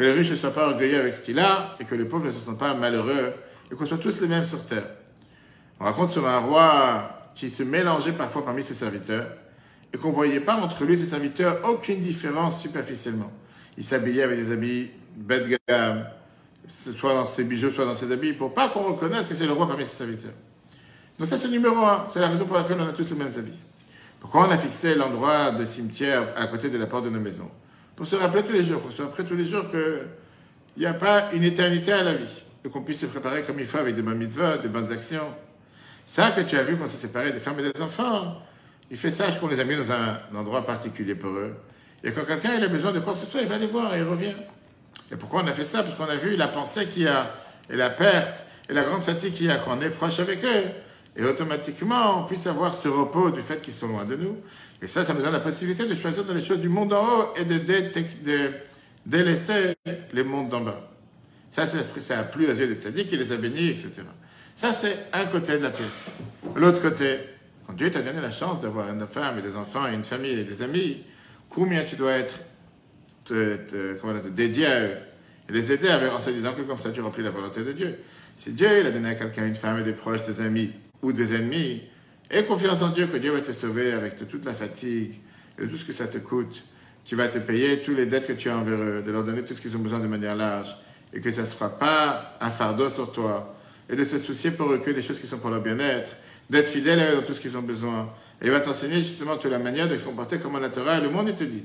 que 0.00 0.06
le 0.06 0.12
riche 0.12 0.30
ne 0.30 0.36
soit 0.36 0.52
pas 0.52 0.68
orgueilleux 0.68 0.98
avec 0.98 1.12
ce 1.12 1.20
qu'il 1.20 1.38
a 1.38 1.76
et 1.78 1.84
que 1.84 1.94
le 1.94 2.08
pauvre 2.08 2.24
ne 2.24 2.30
se 2.30 2.38
sente 2.38 2.58
pas 2.58 2.72
malheureux 2.72 3.34
et 3.70 3.74
qu'on 3.74 3.84
soit 3.84 3.98
tous 3.98 4.22
les 4.22 4.28
mêmes 4.28 4.44
sur 4.44 4.64
terre. 4.64 4.86
On 5.78 5.84
raconte 5.84 6.10
sur 6.10 6.26
un 6.26 6.38
roi 6.38 7.32
qui 7.34 7.50
se 7.50 7.62
mélangeait 7.62 8.12
parfois 8.12 8.42
parmi 8.42 8.62
ses 8.62 8.72
serviteurs 8.72 9.26
et 9.92 9.98
qu'on 9.98 10.08
ne 10.08 10.14
voyait 10.14 10.40
pas 10.40 10.54
entre 10.54 10.84
lui 10.84 10.94
et 10.94 10.96
ses 10.96 11.06
serviteurs 11.06 11.60
aucune 11.68 12.00
différence 12.00 12.62
superficiellement. 12.62 13.30
Il 13.76 13.84
s'habillait 13.84 14.22
avec 14.22 14.38
des 14.38 14.52
habits 14.52 14.88
bête 15.16 15.46
gamme, 15.68 16.06
soit 16.66 17.12
dans 17.12 17.26
ses 17.26 17.44
bijoux, 17.44 17.70
soit 17.70 17.84
dans 17.84 17.94
ses 17.94 18.10
habits, 18.10 18.32
pour 18.32 18.54
pas 18.54 18.68
qu'on 18.70 18.84
reconnaisse 18.84 19.26
que 19.26 19.34
c'est 19.34 19.46
le 19.46 19.52
roi 19.52 19.66
parmi 19.66 19.84
ses 19.84 19.96
serviteurs. 19.96 20.32
Donc 21.20 21.28
ça, 21.28 21.36
c'est 21.36 21.48
numéro 21.48 21.76
un. 21.84 22.06
C'est 22.10 22.18
la 22.18 22.30
raison 22.30 22.46
pour 22.46 22.56
laquelle 22.56 22.78
on 22.80 22.88
a 22.88 22.92
tous 22.92 23.10
les 23.10 23.16
mêmes 23.16 23.30
habits. 23.36 23.60
Pourquoi 24.20 24.48
on 24.48 24.50
a 24.50 24.56
fixé 24.56 24.94
l'endroit 24.94 25.50
de 25.50 25.66
cimetière 25.66 26.28
à 26.34 26.46
côté 26.46 26.70
de 26.70 26.78
la 26.78 26.86
porte 26.86 27.04
de 27.04 27.10
nos 27.10 27.20
maisons? 27.20 27.50
Pour 27.94 28.06
se 28.06 28.16
rappeler 28.16 28.42
tous 28.42 28.54
les 28.54 28.64
jours, 28.64 28.80
pour 28.80 28.90
se 28.90 29.02
rappeler 29.02 29.24
tous 29.26 29.36
les 29.36 29.44
jours 29.44 29.70
qu'il 29.70 30.00
n'y 30.78 30.86
a 30.86 30.94
pas 30.94 31.30
une 31.34 31.44
éternité 31.44 31.92
à 31.92 32.02
la 32.02 32.14
vie. 32.14 32.42
Et 32.64 32.70
qu'on 32.70 32.80
puisse 32.80 33.00
se 33.00 33.06
préparer 33.06 33.42
comme 33.42 33.60
il 33.60 33.66
faut 33.66 33.76
avec 33.76 33.94
des 33.94 34.00
bonnes 34.00 34.16
mitzvahs, 34.16 34.56
des 34.56 34.68
bonnes 34.68 34.90
actions. 34.90 35.26
Ça 36.06 36.30
que 36.30 36.40
tu 36.40 36.56
as 36.56 36.62
vu 36.62 36.78
quand 36.78 36.88
s'est 36.88 37.06
séparé 37.06 37.32
des 37.32 37.38
femmes 37.38 37.60
et 37.60 37.70
des 37.70 37.82
enfants, 37.82 38.38
il 38.90 38.96
fait 38.96 39.10
ça 39.10 39.30
qu'on 39.30 39.48
les 39.48 39.60
a 39.60 39.64
mis 39.64 39.76
dans 39.76 39.92
un 39.92 40.20
endroit 40.34 40.64
particulier 40.64 41.14
pour 41.14 41.32
eux. 41.32 41.54
Et 42.02 42.12
quand 42.12 42.24
quelqu'un 42.24 42.62
a 42.62 42.68
besoin 42.68 42.92
de 42.92 43.00
quoi 43.00 43.12
que 43.12 43.18
ce 43.18 43.26
soit, 43.26 43.42
il 43.42 43.46
va 43.46 43.58
les 43.58 43.66
voir 43.66 43.94
et 43.94 43.98
il 43.98 44.04
revient. 44.04 44.34
Et 45.12 45.16
pourquoi 45.16 45.42
on 45.42 45.46
a 45.46 45.52
fait 45.52 45.66
ça? 45.66 45.82
Parce 45.82 45.96
qu'on 45.96 46.08
a 46.08 46.16
vu 46.16 46.36
la 46.36 46.48
pensée 46.48 46.86
qu'il 46.86 47.02
y 47.02 47.08
a, 47.08 47.30
et 47.68 47.76
la 47.76 47.90
perte, 47.90 48.42
et 48.70 48.72
la 48.72 48.84
grande 48.84 49.04
fatigue 49.04 49.34
qu'il 49.34 49.46
y 49.46 49.50
a 49.50 49.56
quand 49.56 49.76
on 49.76 49.80
est 49.82 49.90
proche 49.90 50.18
avec 50.18 50.42
eux. 50.44 50.70
Et 51.16 51.24
automatiquement, 51.24 52.22
on 52.22 52.26
puisse 52.26 52.46
avoir 52.46 52.72
ce 52.74 52.88
repos 52.88 53.30
du 53.30 53.42
fait 53.42 53.60
qu'ils 53.60 53.74
sont 53.74 53.88
loin 53.88 54.04
de 54.04 54.16
nous. 54.16 54.36
Et 54.82 54.86
ça, 54.86 55.04
ça 55.04 55.12
nous 55.12 55.22
donne 55.22 55.32
la 55.32 55.40
possibilité 55.40 55.86
de 55.86 55.94
choisir 55.94 56.24
dans 56.24 56.34
les 56.34 56.42
choses 56.42 56.60
du 56.60 56.68
monde 56.68 56.92
en 56.92 57.04
haut 57.04 57.24
et 57.36 57.44
de, 57.44 58.50
délaisser 59.04 59.74
les 60.12 60.24
mondes 60.24 60.48
d'en 60.48 60.60
bas. 60.60 60.90
Ça, 61.50 61.66
ça 61.66 62.18
a 62.18 62.22
plu 62.22 62.46
aux 62.46 62.54
yeux 62.54 62.68
des 62.68 62.76
tzaddik, 62.76 63.08
qui 63.08 63.16
les 63.16 63.32
a 63.32 63.36
bénis, 63.36 63.70
etc. 63.70 64.02
Ça, 64.54 64.72
c'est 64.72 65.06
un 65.12 65.24
côté 65.26 65.58
de 65.58 65.64
la 65.64 65.70
pièce. 65.70 66.16
L'autre 66.54 66.80
côté, 66.80 67.18
quand 67.66 67.72
Dieu 67.72 67.90
t'a 67.90 68.02
donné 68.02 68.20
la 68.20 68.30
chance 68.30 68.62
d'avoir 68.62 68.88
une 68.88 69.06
femme 69.06 69.38
et 69.38 69.42
des 69.42 69.56
enfants 69.56 69.88
et 69.88 69.94
une 69.94 70.04
famille 70.04 70.38
et 70.38 70.44
des 70.44 70.62
amis, 70.62 71.04
combien 71.48 71.82
tu 71.84 71.96
dois 71.96 72.12
être 72.12 72.34
dédié 74.30 74.66
à 74.66 74.80
eux 74.80 74.96
et 75.48 75.52
les 75.52 75.72
aider 75.72 75.90
en 75.90 76.20
se 76.20 76.30
disant 76.30 76.52
que 76.52 76.62
comme 76.62 76.76
ça 76.76 76.90
tu 76.90 77.00
remplis 77.00 77.22
la 77.22 77.30
volonté 77.30 77.62
de 77.62 77.72
Dieu. 77.72 77.98
Si 78.36 78.52
Dieu 78.52 78.68
il 78.80 78.86
a 78.86 78.90
donné 78.90 79.10
à 79.10 79.14
quelqu'un 79.14 79.46
une 79.46 79.54
femme 79.54 79.78
et 79.78 79.82
des 79.82 79.92
proches, 79.92 80.22
des 80.22 80.40
amis 80.40 80.72
ou 81.02 81.12
des 81.12 81.34
ennemis, 81.34 81.82
aie 82.30 82.44
confiance 82.44 82.82
en 82.82 82.88
Dieu 82.88 83.06
que 83.06 83.16
Dieu 83.16 83.32
va 83.32 83.40
te 83.40 83.52
sauver 83.52 83.92
avec 83.92 84.28
toute 84.28 84.44
la 84.44 84.52
fatigue 84.52 85.14
et 85.58 85.66
tout 85.66 85.76
ce 85.76 85.84
que 85.84 85.92
ça 85.92 86.06
te 86.06 86.18
coûte. 86.18 86.62
Tu 87.04 87.16
vas 87.16 87.28
te 87.28 87.38
payer 87.38 87.82
tous 87.82 87.94
les 87.94 88.06
dettes 88.06 88.26
que 88.26 88.32
tu 88.32 88.50
as 88.50 88.56
envers 88.56 88.78
eux, 88.78 89.02
de 89.04 89.10
leur 89.10 89.24
donner 89.24 89.42
tout 89.42 89.54
ce 89.54 89.60
qu'ils 89.60 89.76
ont 89.76 89.80
besoin 89.80 90.00
de 90.00 90.06
manière 90.06 90.36
large 90.36 90.76
et 91.12 91.20
que 91.20 91.30
ça 91.30 91.42
ne 91.42 91.46
sera 91.46 91.70
pas 91.70 92.36
un 92.40 92.50
fardeau 92.50 92.88
sur 92.88 93.12
toi 93.12 93.56
et 93.88 93.96
de 93.96 94.04
se 94.04 94.18
soucier 94.18 94.52
pour 94.52 94.70
eux 94.70 94.78
que 94.78 94.90
des 94.90 95.02
choses 95.02 95.18
qui 95.18 95.26
sont 95.26 95.38
pour 95.38 95.50
leur 95.50 95.60
bien-être, 95.60 96.10
d'être 96.48 96.68
fidèle 96.68 97.00
à 97.00 97.12
eux 97.12 97.16
dans 97.16 97.22
tout 97.22 97.34
ce 97.34 97.40
qu'ils 97.40 97.56
ont 97.56 97.62
besoin. 97.62 98.12
Et 98.40 98.46
il 98.46 98.50
va 98.50 98.60
t'enseigner 98.60 98.98
justement 98.98 99.36
toute 99.36 99.50
la 99.50 99.58
manière 99.58 99.88
de 99.88 99.96
se 99.96 100.04
comporter 100.04 100.38
comme 100.38 100.56
un 100.56 100.68
Torah 100.68 100.98
et 100.98 101.00
le 101.00 101.10
monde, 101.10 101.28
il 101.28 101.34
te 101.34 101.44
dit. 101.44 101.64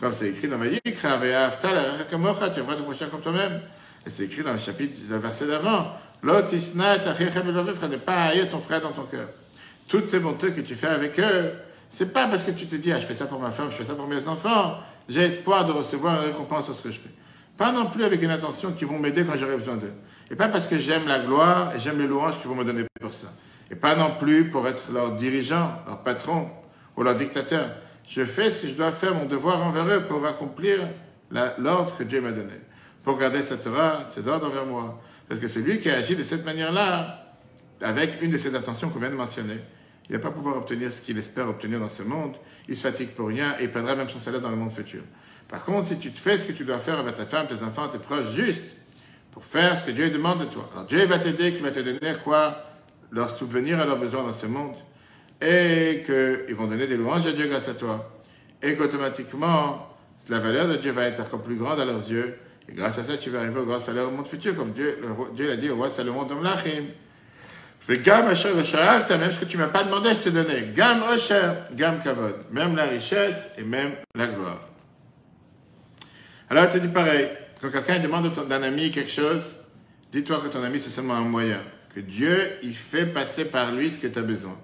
Comme 0.00 0.12
c'est 0.12 0.30
écrit 0.30 0.48
dans 0.48 0.58
Vayikra, 0.58 1.18
tu 1.18 2.14
aimeras 2.14 2.48
ton 2.50 2.82
prochain 2.84 3.06
comme 3.06 3.20
toi-même. 3.20 3.60
Et 4.06 4.10
c'est 4.10 4.24
écrit 4.24 4.42
dans 4.42 4.52
le 4.52 4.58
chapitre, 4.58 4.96
le 5.10 5.18
verset 5.18 5.48
d'avant. 5.48 5.88
Ne 6.22 7.96
pas 7.96 8.14
haïr 8.22 8.48
ton 8.48 8.60
frère 8.60 8.80
dans 8.80 8.92
ton 8.92 9.02
cœur. 9.02 9.28
Toutes 9.88 10.08
ces 10.08 10.20
bontés 10.20 10.52
que 10.52 10.60
tu 10.60 10.76
fais 10.76 10.86
avec 10.86 11.18
eux, 11.18 11.52
c'est 11.90 12.12
pas 12.12 12.26
parce 12.26 12.44
que 12.44 12.52
tu 12.52 12.66
te 12.66 12.76
dis, 12.76 12.92
ah, 12.92 12.98
je 12.98 13.06
fais 13.06 13.14
ça 13.14 13.26
pour 13.26 13.40
ma 13.40 13.50
femme, 13.50 13.68
je 13.70 13.76
fais 13.76 13.84
ça 13.84 13.94
pour 13.94 14.06
mes 14.06 14.26
enfants, 14.28 14.78
j'ai 15.08 15.22
espoir 15.22 15.64
de 15.64 15.72
recevoir 15.72 16.22
une 16.22 16.30
récompense 16.30 16.66
sur 16.66 16.74
ce 16.74 16.82
que 16.82 16.90
je 16.90 16.98
fais. 16.98 17.10
Pas 17.56 17.72
non 17.72 17.90
plus 17.90 18.04
avec 18.04 18.22
une 18.22 18.30
intention 18.30 18.72
qui 18.72 18.84
vont 18.84 18.98
m'aider 18.98 19.24
quand 19.24 19.36
j'aurai 19.36 19.56
besoin 19.56 19.76
d'eux. 19.76 19.92
Et 20.30 20.36
pas 20.36 20.48
parce 20.48 20.66
que 20.66 20.78
j'aime 20.78 21.06
la 21.06 21.20
gloire 21.20 21.74
et 21.74 21.78
j'aime 21.78 21.98
les 21.98 22.06
louanges 22.06 22.38
qu'ils 22.40 22.48
vont 22.48 22.56
me 22.56 22.64
donner 22.64 22.84
pour 23.00 23.14
ça. 23.14 23.28
Et 23.70 23.76
pas 23.76 23.96
non 23.96 24.16
plus 24.18 24.50
pour 24.50 24.66
être 24.68 24.92
leur 24.92 25.16
dirigeant, 25.16 25.72
leur 25.86 26.02
patron 26.02 26.48
ou 26.96 27.02
leur 27.02 27.16
dictateur. 27.16 27.70
Je 28.06 28.24
fais 28.24 28.50
ce 28.50 28.62
que 28.62 28.68
je 28.68 28.74
dois 28.74 28.90
faire, 28.90 29.14
mon 29.14 29.26
devoir 29.26 29.62
envers 29.62 29.86
eux 29.86 30.04
pour 30.06 30.24
accomplir 30.26 30.80
l'ordre 31.58 31.96
que 31.96 32.04
Dieu 32.04 32.20
m'a 32.20 32.32
donné. 32.32 32.54
Pour 33.06 33.18
garder 33.18 33.40
cette 33.44 33.62
Torah, 33.62 34.04
ses 34.04 34.26
ordres 34.26 34.48
envers 34.48 34.66
moi. 34.66 35.00
Parce 35.28 35.40
que 35.40 35.46
c'est 35.46 35.60
lui 35.60 35.78
qui 35.78 35.88
a 35.88 35.94
agi 35.94 36.16
de 36.16 36.24
cette 36.24 36.44
manière-là, 36.44 37.24
avec 37.80 38.20
une 38.20 38.32
de 38.32 38.36
ces 38.36 38.52
intentions 38.56 38.88
qu'on 38.88 38.98
vient 38.98 39.10
de 39.10 39.14
mentionner. 39.14 39.60
Il 40.08 40.12
ne 40.12 40.18
va 40.18 40.28
pas 40.28 40.34
pouvoir 40.34 40.56
obtenir 40.56 40.90
ce 40.90 41.00
qu'il 41.00 41.16
espère 41.16 41.48
obtenir 41.48 41.78
dans 41.78 41.88
ce 41.88 42.02
monde. 42.02 42.34
Il 42.68 42.76
se 42.76 42.82
fatigue 42.82 43.10
pour 43.10 43.28
rien 43.28 43.54
et 43.60 43.64
il 43.64 43.70
perdra 43.70 43.94
même 43.94 44.08
son 44.08 44.18
salaire 44.18 44.40
dans 44.40 44.50
le 44.50 44.56
monde 44.56 44.72
futur. 44.72 45.02
Par 45.46 45.64
contre, 45.64 45.86
si 45.86 46.00
tu 46.00 46.10
te 46.10 46.18
fais 46.18 46.36
ce 46.36 46.44
que 46.44 46.50
tu 46.50 46.64
dois 46.64 46.78
faire 46.78 46.98
avec 46.98 47.14
ta 47.14 47.24
femme, 47.24 47.46
tes 47.46 47.62
enfants, 47.62 47.86
tes 47.86 47.98
proches, 47.98 48.32
juste 48.34 48.64
pour 49.30 49.44
faire 49.44 49.78
ce 49.78 49.84
que 49.84 49.92
Dieu 49.92 50.10
demande 50.10 50.40
de 50.40 50.46
toi. 50.46 50.68
Alors 50.72 50.86
Dieu 50.86 51.04
va 51.04 51.20
t'aider, 51.20 51.54
qui 51.54 51.62
va 51.62 51.70
te 51.70 51.78
donner 51.78 52.12
quoi? 52.24 52.60
Leur 53.12 53.30
souvenir 53.30 53.78
à 53.78 53.84
leurs 53.84 54.00
besoins 54.00 54.24
dans 54.24 54.32
ce 54.32 54.46
monde. 54.46 54.74
Et 55.40 56.02
qu'ils 56.04 56.56
vont 56.56 56.66
donner 56.66 56.88
des 56.88 56.96
louanges 56.96 57.28
à 57.28 57.32
Dieu 57.32 57.46
grâce 57.46 57.68
à 57.68 57.74
toi. 57.74 58.10
Et 58.64 58.74
qu'automatiquement, 58.74 59.96
la 60.28 60.40
valeur 60.40 60.66
de 60.66 60.74
Dieu 60.74 60.90
va 60.90 61.04
être 61.04 61.20
encore 61.20 61.42
plus 61.42 61.54
grande 61.54 61.78
à 61.78 61.84
leurs 61.84 62.10
yeux. 62.10 62.36
Et 62.68 62.72
grâce 62.72 62.98
à 62.98 63.04
ça, 63.04 63.16
tu 63.16 63.30
vas 63.30 63.40
arriver 63.40 63.60
au 63.60 63.64
grand 63.64 63.78
salaire 63.78 64.08
au 64.08 64.10
monde 64.10 64.26
futur, 64.26 64.56
comme 64.56 64.72
Dieu, 64.72 64.98
Dieu 65.34 65.48
l'a 65.48 65.56
dit 65.56 65.70
au 65.70 65.76
roi 65.76 65.88
Salomon 65.88 66.24
de 66.24 66.34
Mlachim. 66.34 66.86
Fais 67.78 67.98
gam 67.98 68.26
asher 68.26 68.48
même 68.52 69.30
ce 69.30 69.38
que 69.40 69.44
tu 69.44 69.56
m'as 69.58 69.68
pas 69.68 69.84
demandé, 69.84 70.10
je 70.10 70.24
te 70.24 70.28
donnais. 70.28 70.72
Gam 70.74 71.04
asher, 71.04 71.52
gam 71.72 72.02
kavod. 72.02 72.34
Même 72.50 72.74
la 72.74 72.86
richesse 72.86 73.52
et 73.58 73.62
même 73.62 73.92
la 74.14 74.26
gloire. 74.26 74.60
Alors, 76.50 76.68
te 76.68 76.78
dit 76.78 76.88
pareil. 76.88 77.28
Quand 77.60 77.70
quelqu'un 77.70 78.00
demande 78.00 78.32
d'un 78.48 78.62
ami 78.62 78.90
quelque 78.90 79.10
chose, 79.10 79.56
dis-toi 80.10 80.40
que 80.40 80.48
ton 80.48 80.62
ami, 80.62 80.80
c'est 80.80 80.90
seulement 80.90 81.14
un 81.14 81.20
moyen. 81.20 81.60
Que 81.94 82.00
Dieu, 82.00 82.54
il 82.62 82.74
fait 82.74 83.06
passer 83.06 83.46
par 83.46 83.70
lui 83.70 83.90
ce 83.90 83.98
que 83.98 84.08
tu 84.08 84.18
as 84.18 84.22
besoin. 84.22 84.58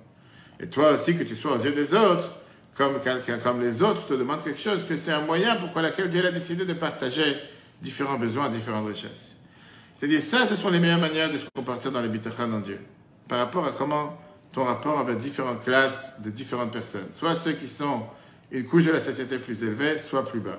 Et 0.61 0.69
toi 0.69 0.91
aussi, 0.91 1.17
que 1.17 1.23
tu 1.25 1.37
sois 1.37 1.57
aux 1.57 1.63
yeux 1.63 1.73
des 1.73 1.95
autres, 1.95 2.35
comme 2.77 3.01
quelqu'un, 3.01 3.39
comme 3.39 3.61
les 3.61 3.83
autres 3.83 4.07
te 4.07 4.15
demandent 4.15 4.43
quelque 4.43 4.61
chose, 4.61 4.85
que 4.85 4.97
c'est 4.97 5.13
un 5.13 5.21
moyen 5.21 5.57
pour 5.57 5.81
lequel 5.81 6.11
Dieu 6.11 6.27
a 6.27 6.31
décidé 6.31 6.65
de 6.65 6.73
partager 6.73 7.37
différents 7.83 8.19
besoins, 8.19 8.49
différentes 8.49 8.87
richesses. 8.87 9.37
C'est-à-dire, 9.97 10.21
ça, 10.21 10.47
ce 10.47 10.57
sont 10.57 10.71
les 10.71 10.81
meilleures 10.81 10.99
manières 10.99 11.31
de 11.31 11.37
se 11.37 11.47
comporter 11.55 11.91
dans 11.91 12.01
les 12.01 12.09
bitachans 12.09 12.51
en 12.53 12.61
Dieu. 12.61 12.81
Par 13.29 13.39
rapport 13.39 13.67
à 13.67 13.73
comment 13.73 14.19
ton 14.53 14.65
rapport 14.65 14.99
avec 14.99 15.19
différentes 15.19 15.65
classes 15.65 16.13
de 16.19 16.31
différentes 16.31 16.73
personnes. 16.73 17.11
Soit 17.11 17.35
ceux 17.35 17.53
qui 17.53 17.69
sont 17.69 18.03
une 18.51 18.65
couche 18.65 18.85
de 18.85 18.93
la 18.93 19.01
société 19.01 19.39
plus 19.39 19.63
élevée, 19.63 19.99
soit 19.99 20.25
plus 20.25 20.41
bas. 20.41 20.59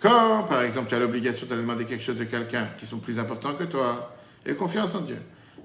Quand, 0.00 0.44
par 0.44 0.62
exemple, 0.62 0.88
tu 0.88 0.94
as 0.94 0.98
l'obligation 0.98 1.46
d'aller 1.46 1.62
demander 1.62 1.84
quelque 1.84 2.02
chose 2.02 2.18
de 2.18 2.24
quelqu'un 2.24 2.68
qui 2.78 2.86
sont 2.86 2.98
plus 2.98 3.18
importants 3.18 3.54
que 3.54 3.64
toi, 3.64 4.16
et 4.44 4.54
confiance 4.54 4.94
en 4.94 5.00
Dieu. 5.00 5.18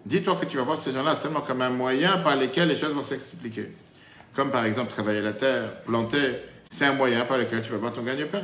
Dis-toi 0.05 0.35
que 0.41 0.45
tu 0.45 0.57
vas 0.57 0.63
voir 0.63 0.77
ces 0.77 0.91
gens-là 0.91 1.15
seulement 1.15 1.41
comme 1.41 1.61
un 1.61 1.69
moyen 1.69 2.17
par 2.17 2.35
lequel 2.35 2.69
les 2.69 2.75
choses 2.75 2.93
vont 2.93 3.03
s'expliquer. 3.03 3.71
Comme 4.33 4.49
par 4.49 4.65
exemple 4.65 4.89
travailler 4.89 5.21
la 5.21 5.33
terre, 5.33 5.81
planter, 5.83 6.37
c'est 6.71 6.85
un 6.85 6.93
moyen 6.93 7.25
par 7.25 7.37
lequel 7.37 7.61
tu 7.61 7.71
vas 7.71 7.77
voir 7.77 7.93
ton 7.93 8.01
gagne-pain. 8.01 8.41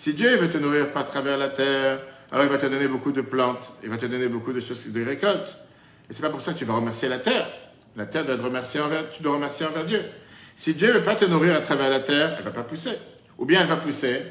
Si 0.00 0.14
Dieu 0.14 0.34
veut 0.36 0.48
te 0.48 0.56
nourrir 0.56 0.92
par 0.92 1.04
travers 1.04 1.36
la 1.36 1.50
terre, 1.50 2.00
alors 2.32 2.46
il 2.46 2.50
va 2.50 2.56
te 2.56 2.64
donner 2.64 2.88
beaucoup 2.88 3.12
de 3.12 3.20
plantes, 3.20 3.70
il 3.82 3.90
va 3.90 3.98
te 3.98 4.06
donner 4.06 4.28
beaucoup 4.28 4.50
de 4.50 4.58
choses, 4.58 4.86
de 4.86 5.04
récoltes. 5.04 5.58
Et 6.08 6.14
c'est 6.14 6.22
pas 6.22 6.30
pour 6.30 6.40
ça 6.40 6.54
que 6.54 6.58
tu 6.58 6.64
vas 6.64 6.72
remercier 6.72 7.06
la 7.06 7.18
terre. 7.18 7.46
La 7.96 8.06
terre 8.06 8.24
doit 8.24 8.38
te 8.38 8.40
remercier 8.40 8.80
envers, 8.80 9.10
tu 9.10 9.22
dois 9.22 9.34
remercier 9.34 9.66
envers 9.66 9.84
Dieu. 9.84 10.02
Si 10.56 10.72
Dieu 10.72 10.90
veut 10.90 11.02
pas 11.02 11.16
te 11.16 11.26
nourrir 11.26 11.54
à 11.54 11.60
travers 11.60 11.90
la 11.90 12.00
terre, 12.00 12.36
elle 12.38 12.44
va 12.44 12.50
pas 12.50 12.62
pousser. 12.62 12.92
Ou 13.36 13.44
bien 13.44 13.60
elle 13.60 13.66
va 13.66 13.76
pousser, 13.76 14.22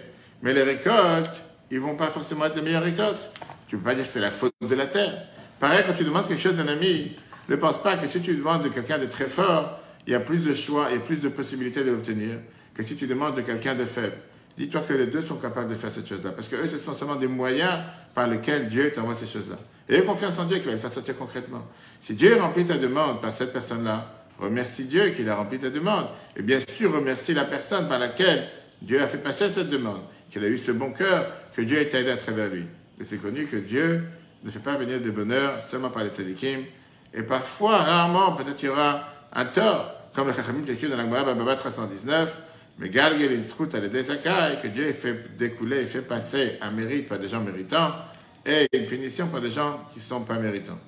mais 0.41 0.55
les 0.55 0.63
récoltes, 0.63 1.43
ils 1.69 1.79
vont 1.79 1.95
pas 1.95 2.07
forcément 2.07 2.45
être 2.45 2.55
de 2.55 2.61
meilleures 2.61 2.81
récoltes. 2.81 3.29
Tu 3.67 3.77
peux 3.77 3.83
pas 3.83 3.93
dire 3.93 4.07
que 4.07 4.11
c'est 4.11 4.21
la 4.21 4.31
faute 4.31 4.55
de 4.67 4.73
la 4.73 4.87
terre. 4.87 5.27
Pareil, 5.59 5.83
quand 5.85 5.93
tu 5.93 6.03
demandes 6.03 6.27
quelque 6.27 6.41
chose 6.41 6.57
d'un 6.57 6.67
ami, 6.67 7.15
ne 7.47 7.55
pense 7.55 7.79
pas 7.79 7.95
que 7.95 8.07
si 8.07 8.21
tu 8.21 8.33
demandes 8.33 8.63
de 8.63 8.69
quelqu'un 8.69 8.97
de 8.97 9.05
très 9.05 9.27
fort, 9.27 9.79
il 10.07 10.13
y 10.13 10.15
a 10.15 10.19
plus 10.19 10.43
de 10.43 10.55
choix 10.55 10.91
et 10.91 10.97
plus 10.97 11.21
de 11.21 11.29
possibilités 11.29 11.83
de 11.83 11.91
l'obtenir 11.91 12.39
que 12.73 12.81
si 12.81 12.95
tu 12.95 13.05
demandes 13.05 13.35
de 13.35 13.41
quelqu'un 13.41 13.75
de 13.75 13.85
faible. 13.85 14.17
Dis-toi 14.59 14.81
que 14.81 14.93
les 14.93 15.05
deux 15.05 15.21
sont 15.21 15.37
capables 15.37 15.69
de 15.69 15.75
faire 15.75 15.89
cette 15.89 16.05
chose-là. 16.05 16.31
Parce 16.31 16.49
que 16.49 16.57
eux, 16.57 16.67
ce 16.67 16.77
sont 16.77 16.93
seulement 16.93 17.15
des 17.15 17.29
moyens 17.29 17.79
par 18.13 18.27
lesquels 18.27 18.67
Dieu 18.67 18.91
t'envoie 18.91 19.13
ces 19.13 19.25
choses-là. 19.25 19.55
Et 19.87 19.95
aie 19.95 20.03
confiance 20.03 20.37
en 20.37 20.43
Dieu 20.43 20.57
qu'il 20.57 20.65
va 20.65 20.73
le 20.73 20.77
faire 20.77 20.91
sortir 20.91 21.17
concrètement. 21.17 21.65
Si 22.01 22.13
Dieu 22.13 22.35
remplit 22.35 22.65
ta 22.65 22.77
demande 22.77 23.21
par 23.21 23.31
cette 23.31 23.53
personne-là, 23.53 24.25
remercie 24.37 24.83
Dieu 24.83 25.11
qu'il 25.11 25.29
a 25.29 25.35
rempli 25.35 25.59
ta 25.59 25.69
demande. 25.69 26.07
Et 26.35 26.41
bien 26.41 26.59
sûr, 26.59 26.93
remercie 26.93 27.33
la 27.33 27.45
personne 27.45 27.87
par 27.87 27.99
laquelle 27.99 28.49
Dieu 28.81 29.01
a 29.01 29.07
fait 29.07 29.19
passer 29.19 29.47
cette 29.47 29.69
demande 29.69 30.01
qu'il 30.29 30.43
a 30.43 30.49
eu 30.49 30.57
ce 30.57 30.73
bon 30.73 30.91
cœur, 30.91 31.31
que 31.55 31.61
Dieu 31.61 31.79
été 31.79 31.97
aidé 31.97 32.11
à 32.11 32.17
travers 32.17 32.49
lui. 32.49 32.65
Et 32.99 33.05
c'est 33.05 33.17
connu 33.17 33.45
que 33.45 33.55
Dieu 33.55 34.03
ne 34.43 34.51
fait 34.51 34.59
pas 34.59 34.75
venir 34.75 34.99
de 34.99 35.09
bonheur 35.09 35.61
seulement 35.61 35.89
par 35.89 36.03
les 36.03 36.09
tzadikim. 36.09 36.65
Et 37.13 37.23
parfois, 37.23 37.77
rarement, 37.77 38.33
peut-être 38.33 38.61
il 38.61 38.65
y 38.65 38.69
aura 38.69 39.05
un 39.31 39.45
tort, 39.45 39.95
comme 40.13 40.27
le 40.27 40.33
Chachamim 40.33 40.65
écrit 40.67 40.89
dans 40.89 40.97
la 40.97 41.03
Gemara 41.03 41.33
Baba 41.33 41.55
319, 41.55 42.41
mais 42.79 42.89
Galgel 42.89 43.31
il 43.33 43.75
à 43.75 44.53
et 44.53 44.57
que 44.61 44.67
Dieu 44.67 44.91
fait 44.93 45.37
découler 45.37 45.85
fait 45.85 46.01
passer 46.01 46.57
un 46.61 46.71
mérite 46.71 47.09
par 47.09 47.19
des 47.19 47.27
gens 47.27 47.41
méritants 47.41 47.91
et 48.45 48.67
une 48.71 48.85
punition 48.85 49.27
par 49.27 49.41
des 49.41 49.51
gens 49.51 49.81
qui 49.91 49.99
ne 49.99 50.03
sont 50.03 50.21
pas 50.21 50.39
méritants. 50.39 50.79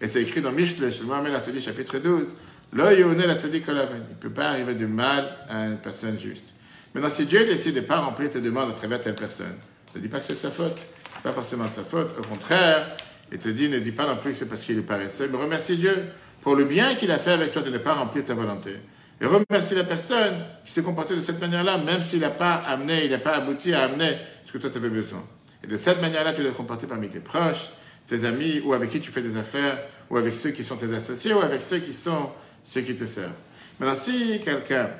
Et 0.00 0.08
c'est 0.08 0.22
écrit 0.22 0.42
dans 0.42 0.50
Mishle, 0.50 0.92
chez 0.92 1.60
chapitre 1.60 1.98
12, 1.98 2.26
la 2.72 2.92
Il 3.00 3.06
ne 3.06 4.20
peut 4.20 4.30
pas 4.30 4.48
arriver 4.48 4.74
du 4.74 4.86
mal 4.86 5.36
à 5.48 5.66
une 5.66 5.78
personne 5.78 6.18
juste. 6.18 6.44
Maintenant, 6.92 7.10
si 7.10 7.26
Dieu 7.26 7.46
décide 7.46 7.76
de 7.76 7.80
ne 7.80 7.86
pas 7.86 8.00
remplir 8.00 8.28
tes 8.28 8.40
demandes 8.40 8.70
à 8.70 8.74
travers 8.74 9.00
telle 9.00 9.14
personne, 9.14 9.54
ne 9.94 10.00
dis 10.00 10.08
pas 10.08 10.18
que 10.18 10.24
c'est 10.24 10.32
de 10.32 10.38
sa 10.38 10.50
faute. 10.50 10.78
Pas 11.22 11.32
forcément 11.32 11.66
de 11.66 11.72
sa 11.72 11.84
faute. 11.84 12.10
Au 12.18 12.22
contraire, 12.22 12.96
il 13.30 13.38
te 13.38 13.48
dit, 13.48 13.68
ne 13.68 13.78
dis 13.78 13.92
pas 13.92 14.06
non 14.06 14.16
plus 14.16 14.32
que 14.32 14.36
c'est 14.36 14.48
parce 14.48 14.62
qu'il 14.62 14.78
est 14.78 14.82
paresseux, 14.82 15.28
mais 15.30 15.38
remercie 15.38 15.76
Dieu 15.76 15.94
pour 16.42 16.56
le 16.56 16.64
bien 16.64 16.94
qu'il 16.94 17.10
a 17.10 17.18
fait 17.18 17.32
avec 17.32 17.52
toi 17.52 17.62
de 17.62 17.70
ne 17.70 17.78
pas 17.78 17.94
remplir 17.94 18.24
ta 18.24 18.34
volonté. 18.34 18.76
Et 19.20 19.26
remercie 19.26 19.74
la 19.74 19.84
personne 19.84 20.44
qui 20.64 20.72
s'est 20.72 20.82
comportée 20.82 21.16
de 21.16 21.20
cette 21.20 21.40
manière-là, 21.40 21.78
même 21.78 22.02
s'il 22.02 22.20
n'a 22.20 22.30
pas 22.30 22.54
amené, 22.54 23.06
il 23.06 23.10
n'a 23.10 23.18
pas 23.18 23.36
abouti 23.36 23.72
à 23.72 23.84
amener 23.84 24.18
ce 24.44 24.52
que 24.52 24.58
toi 24.58 24.68
tu 24.68 24.76
avais 24.76 24.90
besoin. 24.90 25.24
Et 25.64 25.66
de 25.66 25.76
cette 25.76 26.00
manière-là, 26.02 26.32
tu 26.32 26.42
dois 26.42 26.52
te 26.76 26.86
parmi 26.86 27.08
tes 27.08 27.20
proches, 27.20 27.70
tes 28.06 28.24
amis, 28.24 28.60
ou 28.64 28.74
avec 28.74 28.90
qui 28.90 29.00
tu 29.00 29.10
fais 29.10 29.22
des 29.22 29.36
affaires, 29.36 29.78
ou 30.10 30.18
avec 30.18 30.34
ceux 30.34 30.50
qui 30.50 30.64
sont 30.64 30.76
tes 30.76 30.92
associés, 30.94 31.32
ou 31.32 31.40
avec 31.40 31.62
ceux 31.62 31.78
qui 31.78 31.94
sont 31.94 32.30
ceux 32.62 32.82
qui 32.82 32.94
te 32.94 33.04
servent. 33.04 33.32
Maintenant, 33.80 33.96
si 33.96 34.38
quelqu'un 34.40 34.90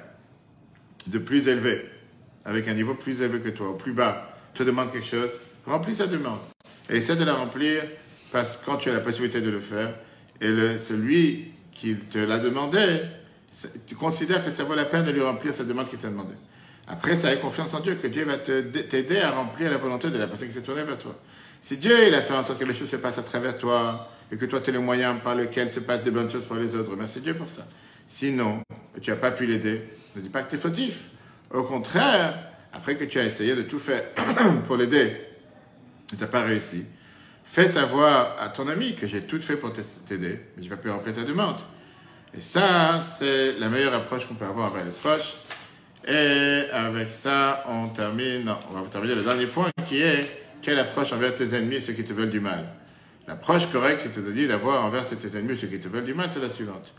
de 1.06 1.18
plus 1.18 1.46
élevé, 1.48 1.84
avec 2.44 2.68
un 2.68 2.74
niveau 2.74 2.94
plus 2.94 3.20
élevé 3.20 3.40
que 3.40 3.50
toi, 3.50 3.70
ou 3.70 3.74
plus 3.74 3.92
bas, 3.92 4.34
te 4.54 4.62
demande 4.62 4.92
quelque 4.92 5.06
chose, 5.06 5.30
remplis 5.66 5.96
sa 5.96 6.06
demande. 6.06 6.40
Et 6.88 6.96
essaie 6.96 7.16
de 7.16 7.24
la 7.24 7.34
remplir 7.34 7.82
parce 8.32 8.56
que 8.56 8.64
quand 8.64 8.76
tu 8.76 8.88
as 8.88 8.94
la 8.94 9.00
possibilité 9.00 9.40
de 9.40 9.50
le 9.50 9.60
faire, 9.60 9.94
et 10.40 10.78
celui 10.78 11.52
qui 11.72 11.96
te 11.96 12.18
l'a 12.18 12.38
demandé, 12.38 13.02
tu 13.86 13.94
considères 13.94 14.44
que 14.44 14.50
ça 14.50 14.64
vaut 14.64 14.74
la 14.74 14.84
peine 14.84 15.04
de 15.04 15.10
lui 15.10 15.22
remplir 15.22 15.54
sa 15.54 15.64
demande 15.64 15.88
qu'il 15.88 15.98
t'a 15.98 16.08
demandé. 16.08 16.34
Après, 16.88 17.16
ça 17.16 17.28
a 17.28 17.36
confiance 17.36 17.74
en 17.74 17.80
Dieu, 17.80 17.96
que 17.96 18.06
Dieu 18.06 18.24
va 18.24 18.38
t'aider 18.38 19.18
à 19.18 19.32
remplir 19.32 19.70
la 19.70 19.76
volonté 19.76 20.10
de 20.10 20.18
la 20.18 20.26
personne 20.26 20.48
qui 20.48 20.54
s'est 20.54 20.62
tournée 20.62 20.84
vers 20.84 20.98
toi. 20.98 21.16
Si 21.60 21.78
Dieu 21.78 22.06
il 22.06 22.14
a 22.14 22.22
fait 22.22 22.34
en 22.34 22.42
sorte 22.42 22.60
que 22.60 22.64
les 22.64 22.74
choses 22.74 22.90
se 22.90 22.96
passent 22.96 23.18
à 23.18 23.22
travers 23.22 23.58
toi, 23.58 24.08
et 24.30 24.36
que 24.36 24.44
toi 24.44 24.60
tu 24.60 24.70
es 24.70 24.72
le 24.72 24.80
moyen 24.80 25.16
par 25.16 25.34
lequel 25.34 25.70
se 25.70 25.80
passent 25.80 26.02
des 26.02 26.10
bonnes 26.10 26.30
choses 26.30 26.44
pour 26.44 26.56
les 26.56 26.74
autres, 26.76 26.94
merci 26.96 27.20
Dieu 27.20 27.34
pour 27.34 27.48
ça. 27.48 27.66
Sinon, 28.06 28.62
tu 29.00 29.10
n'as 29.10 29.16
pas 29.16 29.32
pu 29.32 29.46
l'aider, 29.46 29.82
ne 30.14 30.20
dis 30.20 30.28
pas 30.28 30.42
que 30.42 30.50
tu 30.50 30.56
es 30.56 30.58
fautif. 30.58 31.08
Au 31.52 31.64
contraire, 31.64 32.38
après 32.72 32.94
que 32.96 33.04
tu 33.04 33.18
as 33.18 33.24
essayé 33.24 33.56
de 33.56 33.62
tout 33.62 33.78
faire 33.78 34.02
pour 34.66 34.76
l'aider, 34.76 35.16
et 36.12 36.16
tu 36.16 36.20
n'as 36.20 36.28
pas 36.28 36.42
réussi, 36.42 36.84
fais 37.44 37.66
savoir 37.66 38.36
à 38.40 38.48
ton 38.48 38.68
ami 38.68 38.94
que 38.94 39.06
j'ai 39.06 39.22
tout 39.22 39.40
fait 39.40 39.56
pour 39.56 39.72
t'aider, 39.72 40.40
mais 40.56 40.62
je 40.62 40.62
n'ai 40.62 40.68
pas 40.68 40.76
pu 40.76 40.90
remplir 40.90 41.14
ta 41.14 41.22
demande. 41.22 41.56
Et 42.34 42.40
ça, 42.40 43.00
c'est 43.00 43.52
la 43.58 43.68
meilleure 43.68 43.94
approche 43.94 44.26
qu'on 44.26 44.34
peut 44.34 44.44
avoir 44.44 44.74
avec 44.74 44.86
les 44.86 44.92
proches. 44.92 45.34
Et 46.06 46.70
avec 46.72 47.12
ça, 47.12 47.64
on 47.68 47.88
termine, 47.88 48.52
on 48.70 48.80
va 48.80 48.88
terminer 48.88 49.14
le 49.14 49.22
dernier 49.22 49.46
point 49.46 49.70
qui 49.86 50.02
est 50.02 50.42
quelle 50.62 50.78
approche 50.78 51.12
envers 51.12 51.34
tes 51.34 51.54
ennemis, 51.54 51.80
ceux 51.80 51.92
qui 51.92 52.04
te 52.04 52.12
veulent 52.12 52.30
du 52.30 52.40
mal? 52.40 52.64
L'approche 53.26 53.66
correcte, 53.70 54.02
c'est 54.02 54.24
de 54.24 54.32
dire 54.32 54.48
d'avoir 54.48 54.84
envers 54.84 55.08
tes 55.08 55.36
ennemis, 55.36 55.56
ceux 55.56 55.66
qui 55.66 55.80
te 55.80 55.88
veulent 55.88 56.04
du 56.04 56.14
mal, 56.14 56.28
c'est 56.32 56.40
la 56.40 56.48
suivante. 56.48 56.92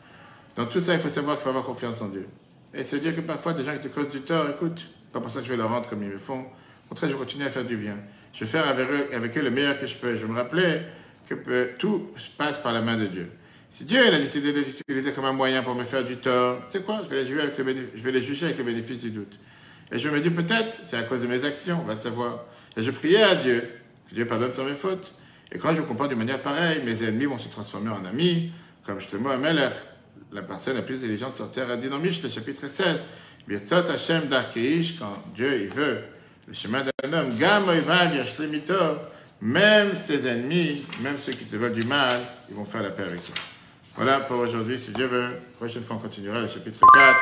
Dans 0.56 0.66
tout 0.66 0.80
ça, 0.80 0.94
il 0.94 1.00
faut 1.00 1.10
savoir 1.10 1.36
qu'il 1.36 1.44
faut 1.44 1.50
avoir 1.50 1.64
confiance 1.64 2.02
en 2.02 2.10
Dieu. 2.10 2.28
Et 2.74 2.84
se 2.84 2.96
dire 2.98 3.16
que 3.16 3.22
parfois, 3.22 3.54
des 3.54 3.64
gens 3.64 3.74
qui 3.74 3.88
te 3.88 3.94
causent 3.94 4.10
du 4.10 4.22
tort, 4.22 4.50
écoute, 4.50 4.90
pas 5.14 5.22
pour 5.22 5.30
ça 5.30 5.40
que 5.40 5.46
je 5.46 5.52
vais 5.52 5.58
leur 5.58 5.70
rendre 5.70 5.88
comme 5.88 6.04
ils 6.04 6.10
me 6.10 6.18
font. 6.18 6.42
Au 6.42 6.90
contraire, 6.90 7.10
je 7.10 7.16
vais 7.16 7.20
continuer 7.20 7.46
à 7.46 7.50
faire 7.50 7.64
du 7.64 7.78
bien. 7.78 7.96
Je 8.34 8.42
vais 8.42 8.46
faire 8.46 8.68
avec 8.68 8.90
eux, 8.90 9.16
avec 9.16 9.38
eux 9.38 9.42
le 9.42 9.52
meilleur 9.52 9.80
que 9.80 9.88
je 9.88 9.98
peux. 9.98 10.16
Je 10.18 10.26
me 10.26 10.36
rappeler 10.36 10.82
que 11.30 11.72
tout 11.78 12.12
passe 12.38 12.58
par 12.58 12.74
la 12.74 12.82
main 12.82 12.98
de 12.98 13.06
Dieu. 13.06 13.32
Si 13.70 13.86
Dieu 13.86 14.02
a 14.08 14.18
décidé 14.18 14.54
de 14.54 14.60
les 14.60 14.70
utiliser 14.70 15.12
comme 15.12 15.26
un 15.26 15.34
moyen 15.34 15.62
pour 15.62 15.76
me 15.76 15.84
faire 15.84 16.04
du 16.04 16.18
tort, 16.18 16.60
tu 16.70 16.78
sais 16.78 16.84
quoi, 16.84 17.02
je 17.04 17.10
vais, 17.10 17.24
les 17.24 17.26
je 17.26 18.20
juger 18.20 18.46
avec 18.46 18.58
le 18.58 18.64
bénéfice 18.64 19.00
du 19.00 19.12
doute. 19.12 19.38
Et 19.92 20.00
je 20.00 20.10
me 20.10 20.20
dis 20.20 20.30
peut-être, 20.30 20.80
c'est 20.84 20.98
à 20.98 21.04
cause 21.04 21.22
de 21.22 21.28
mes 21.28 21.44
actions, 21.46 21.80
on 21.82 21.86
va 21.86 21.96
savoir. 21.96 22.46
Et 22.76 22.84
je 22.84 22.92
priais 22.92 23.24
à 23.24 23.36
Dieu, 23.36 23.70
que 24.10 24.16
Dieu 24.16 24.26
pardonne 24.26 24.54
sur 24.54 24.66
mes 24.66 24.74
fautes. 24.74 25.14
Et 25.52 25.60
quand 25.60 25.74
je 25.74 25.82
comprends 25.82 26.08
d'une 26.08 26.18
manière 26.18 26.42
pareille, 26.42 26.82
mes 26.84 27.04
ennemis 27.04 27.26
vont 27.26 27.38
se 27.38 27.50
transformer 27.50 27.90
en 27.90 28.04
amis, 28.06 28.52
comme 28.86 29.00
je 29.00 29.08
te 29.08 29.16
à 29.16 29.38
Melech, 29.38 29.74
la 30.32 30.42
personne 30.42 30.76
la 30.76 30.82
plus 30.82 30.96
intelligente 30.96 31.36
sur 31.36 31.52
terre, 31.52 31.70
a 31.70 31.78
dit 31.78 31.90
dans 31.90 32.00
Mishle, 32.00 32.30
chapitre 32.30 32.68
16, 32.68 33.04
Birtzot 33.48 33.90
Hashem 33.90 34.28
Darkeish, 34.28 35.00
quand 35.00 35.18
Dieu 35.36 35.62
il 35.62 35.70
veut 35.70 36.00
le 36.48 36.54
chemin 36.54 36.84
d'un 36.84 37.14
homme, 37.14 37.38
Gam 37.38 37.66
même 39.40 39.94
ses 39.94 40.28
ennemis, 40.28 40.84
même 41.02 41.18
ceux 41.18 41.32
qui 41.32 41.46
te 41.46 41.56
veulent 41.56 41.74
du 41.74 41.84
mal, 41.84 42.22
ils 42.50 42.56
vont 42.56 42.66
faire 42.66 42.82
la 42.82 42.90
paix 42.90 43.04
avec 43.04 43.24
toi. 43.24 43.36
Voilà 43.98 44.20
pour 44.20 44.38
aujourd'hui, 44.38 44.78
si 44.78 44.92
Dieu 44.92 45.08
veut. 45.08 45.30
Prochaine 45.58 45.82
fois, 45.82 45.96
on 45.96 46.00
continuera 46.00 46.40
le 46.40 46.48
chapitre 46.48 46.80
4. 46.94 47.18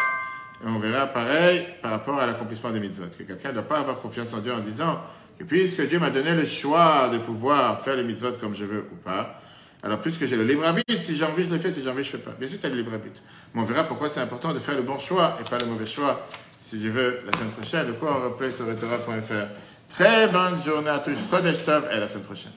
Et 0.66 0.68
on 0.68 0.78
verra 0.78 1.08
pareil 1.08 1.66
par 1.82 1.92
rapport 1.92 2.20
à 2.20 2.26
l'accomplissement 2.26 2.72
des 2.72 2.82
mitzvot. 2.82 3.06
Que 3.18 3.24
quelqu'un 3.24 3.50
ne 3.50 3.54
doit 3.54 3.64
pas 3.64 3.80
avoir 3.80 4.02
confiance 4.02 4.34
en 4.34 4.40
Dieu 4.40 4.54
en 4.54 4.60
disant 4.60 5.00
que 5.40 5.46
puisque 5.46 5.88
Dieu 5.88 6.00
m'a 6.00 6.10
donné 6.10 6.34
le 6.34 6.46
choix 6.46 7.10
de 7.14 7.18
pouvoir 7.18 7.80
faire 7.80 7.96
les 7.96 8.04
mitzvot 8.04 8.34
comme 8.42 8.56
je 8.56 8.66
veux 8.66 8.86
ou 8.92 8.96
pas, 8.98 9.42
alors 9.84 10.02
puisque 10.02 10.26
j'ai 10.26 10.36
le 10.36 10.44
libre 10.44 10.66
arbitre, 10.66 11.00
si 11.00 11.16
j'ai 11.16 11.24
envie, 11.24 11.46
je 11.46 11.50
le 11.50 11.60
fais, 11.60 11.72
si 11.72 11.82
j'ai 11.82 11.90
envie, 11.90 12.04
je 12.04 12.18
ne 12.18 12.22
fais 12.22 12.30
pas. 12.30 12.36
Bien 12.38 12.48
sûr, 12.50 12.60
tu 12.60 12.66
as 12.66 12.70
le 12.70 12.76
libre 12.76 12.94
arbitre. 12.94 13.22
Mais 13.54 13.62
on 13.62 13.66
verra 13.66 13.86
pourquoi 13.86 14.10
c'est 14.10 14.22
important 14.22 14.54
de 14.54 14.60
faire 14.60 14.76
le 14.76 14.82
bon 14.82 14.98
choix 14.98 15.38
et 15.40 15.50
pas 15.50 15.58
le 15.58 15.68
mauvais 15.68 15.86
choix. 15.86 16.28
Si 16.60 16.78
Dieu 16.78 16.92
veut, 16.92 17.22
la 17.26 17.38
semaine 17.38 17.52
prochaine, 17.52 17.88
le 17.88 17.94
cours 17.94 18.10
en 18.10 18.20
replay 18.32 18.52
sur 18.52 18.66
Torah.fr. 18.78 19.94
Très 19.94 20.28
bonne 20.28 20.62
journée 20.62 20.90
à 20.90 21.00
tous. 21.00 21.16
Chodesh 21.32 21.64
Tov 21.64 21.88
et 21.90 21.96
à 21.96 22.00
la 22.00 22.08
semaine 22.10 22.24
prochaine. 22.24 22.52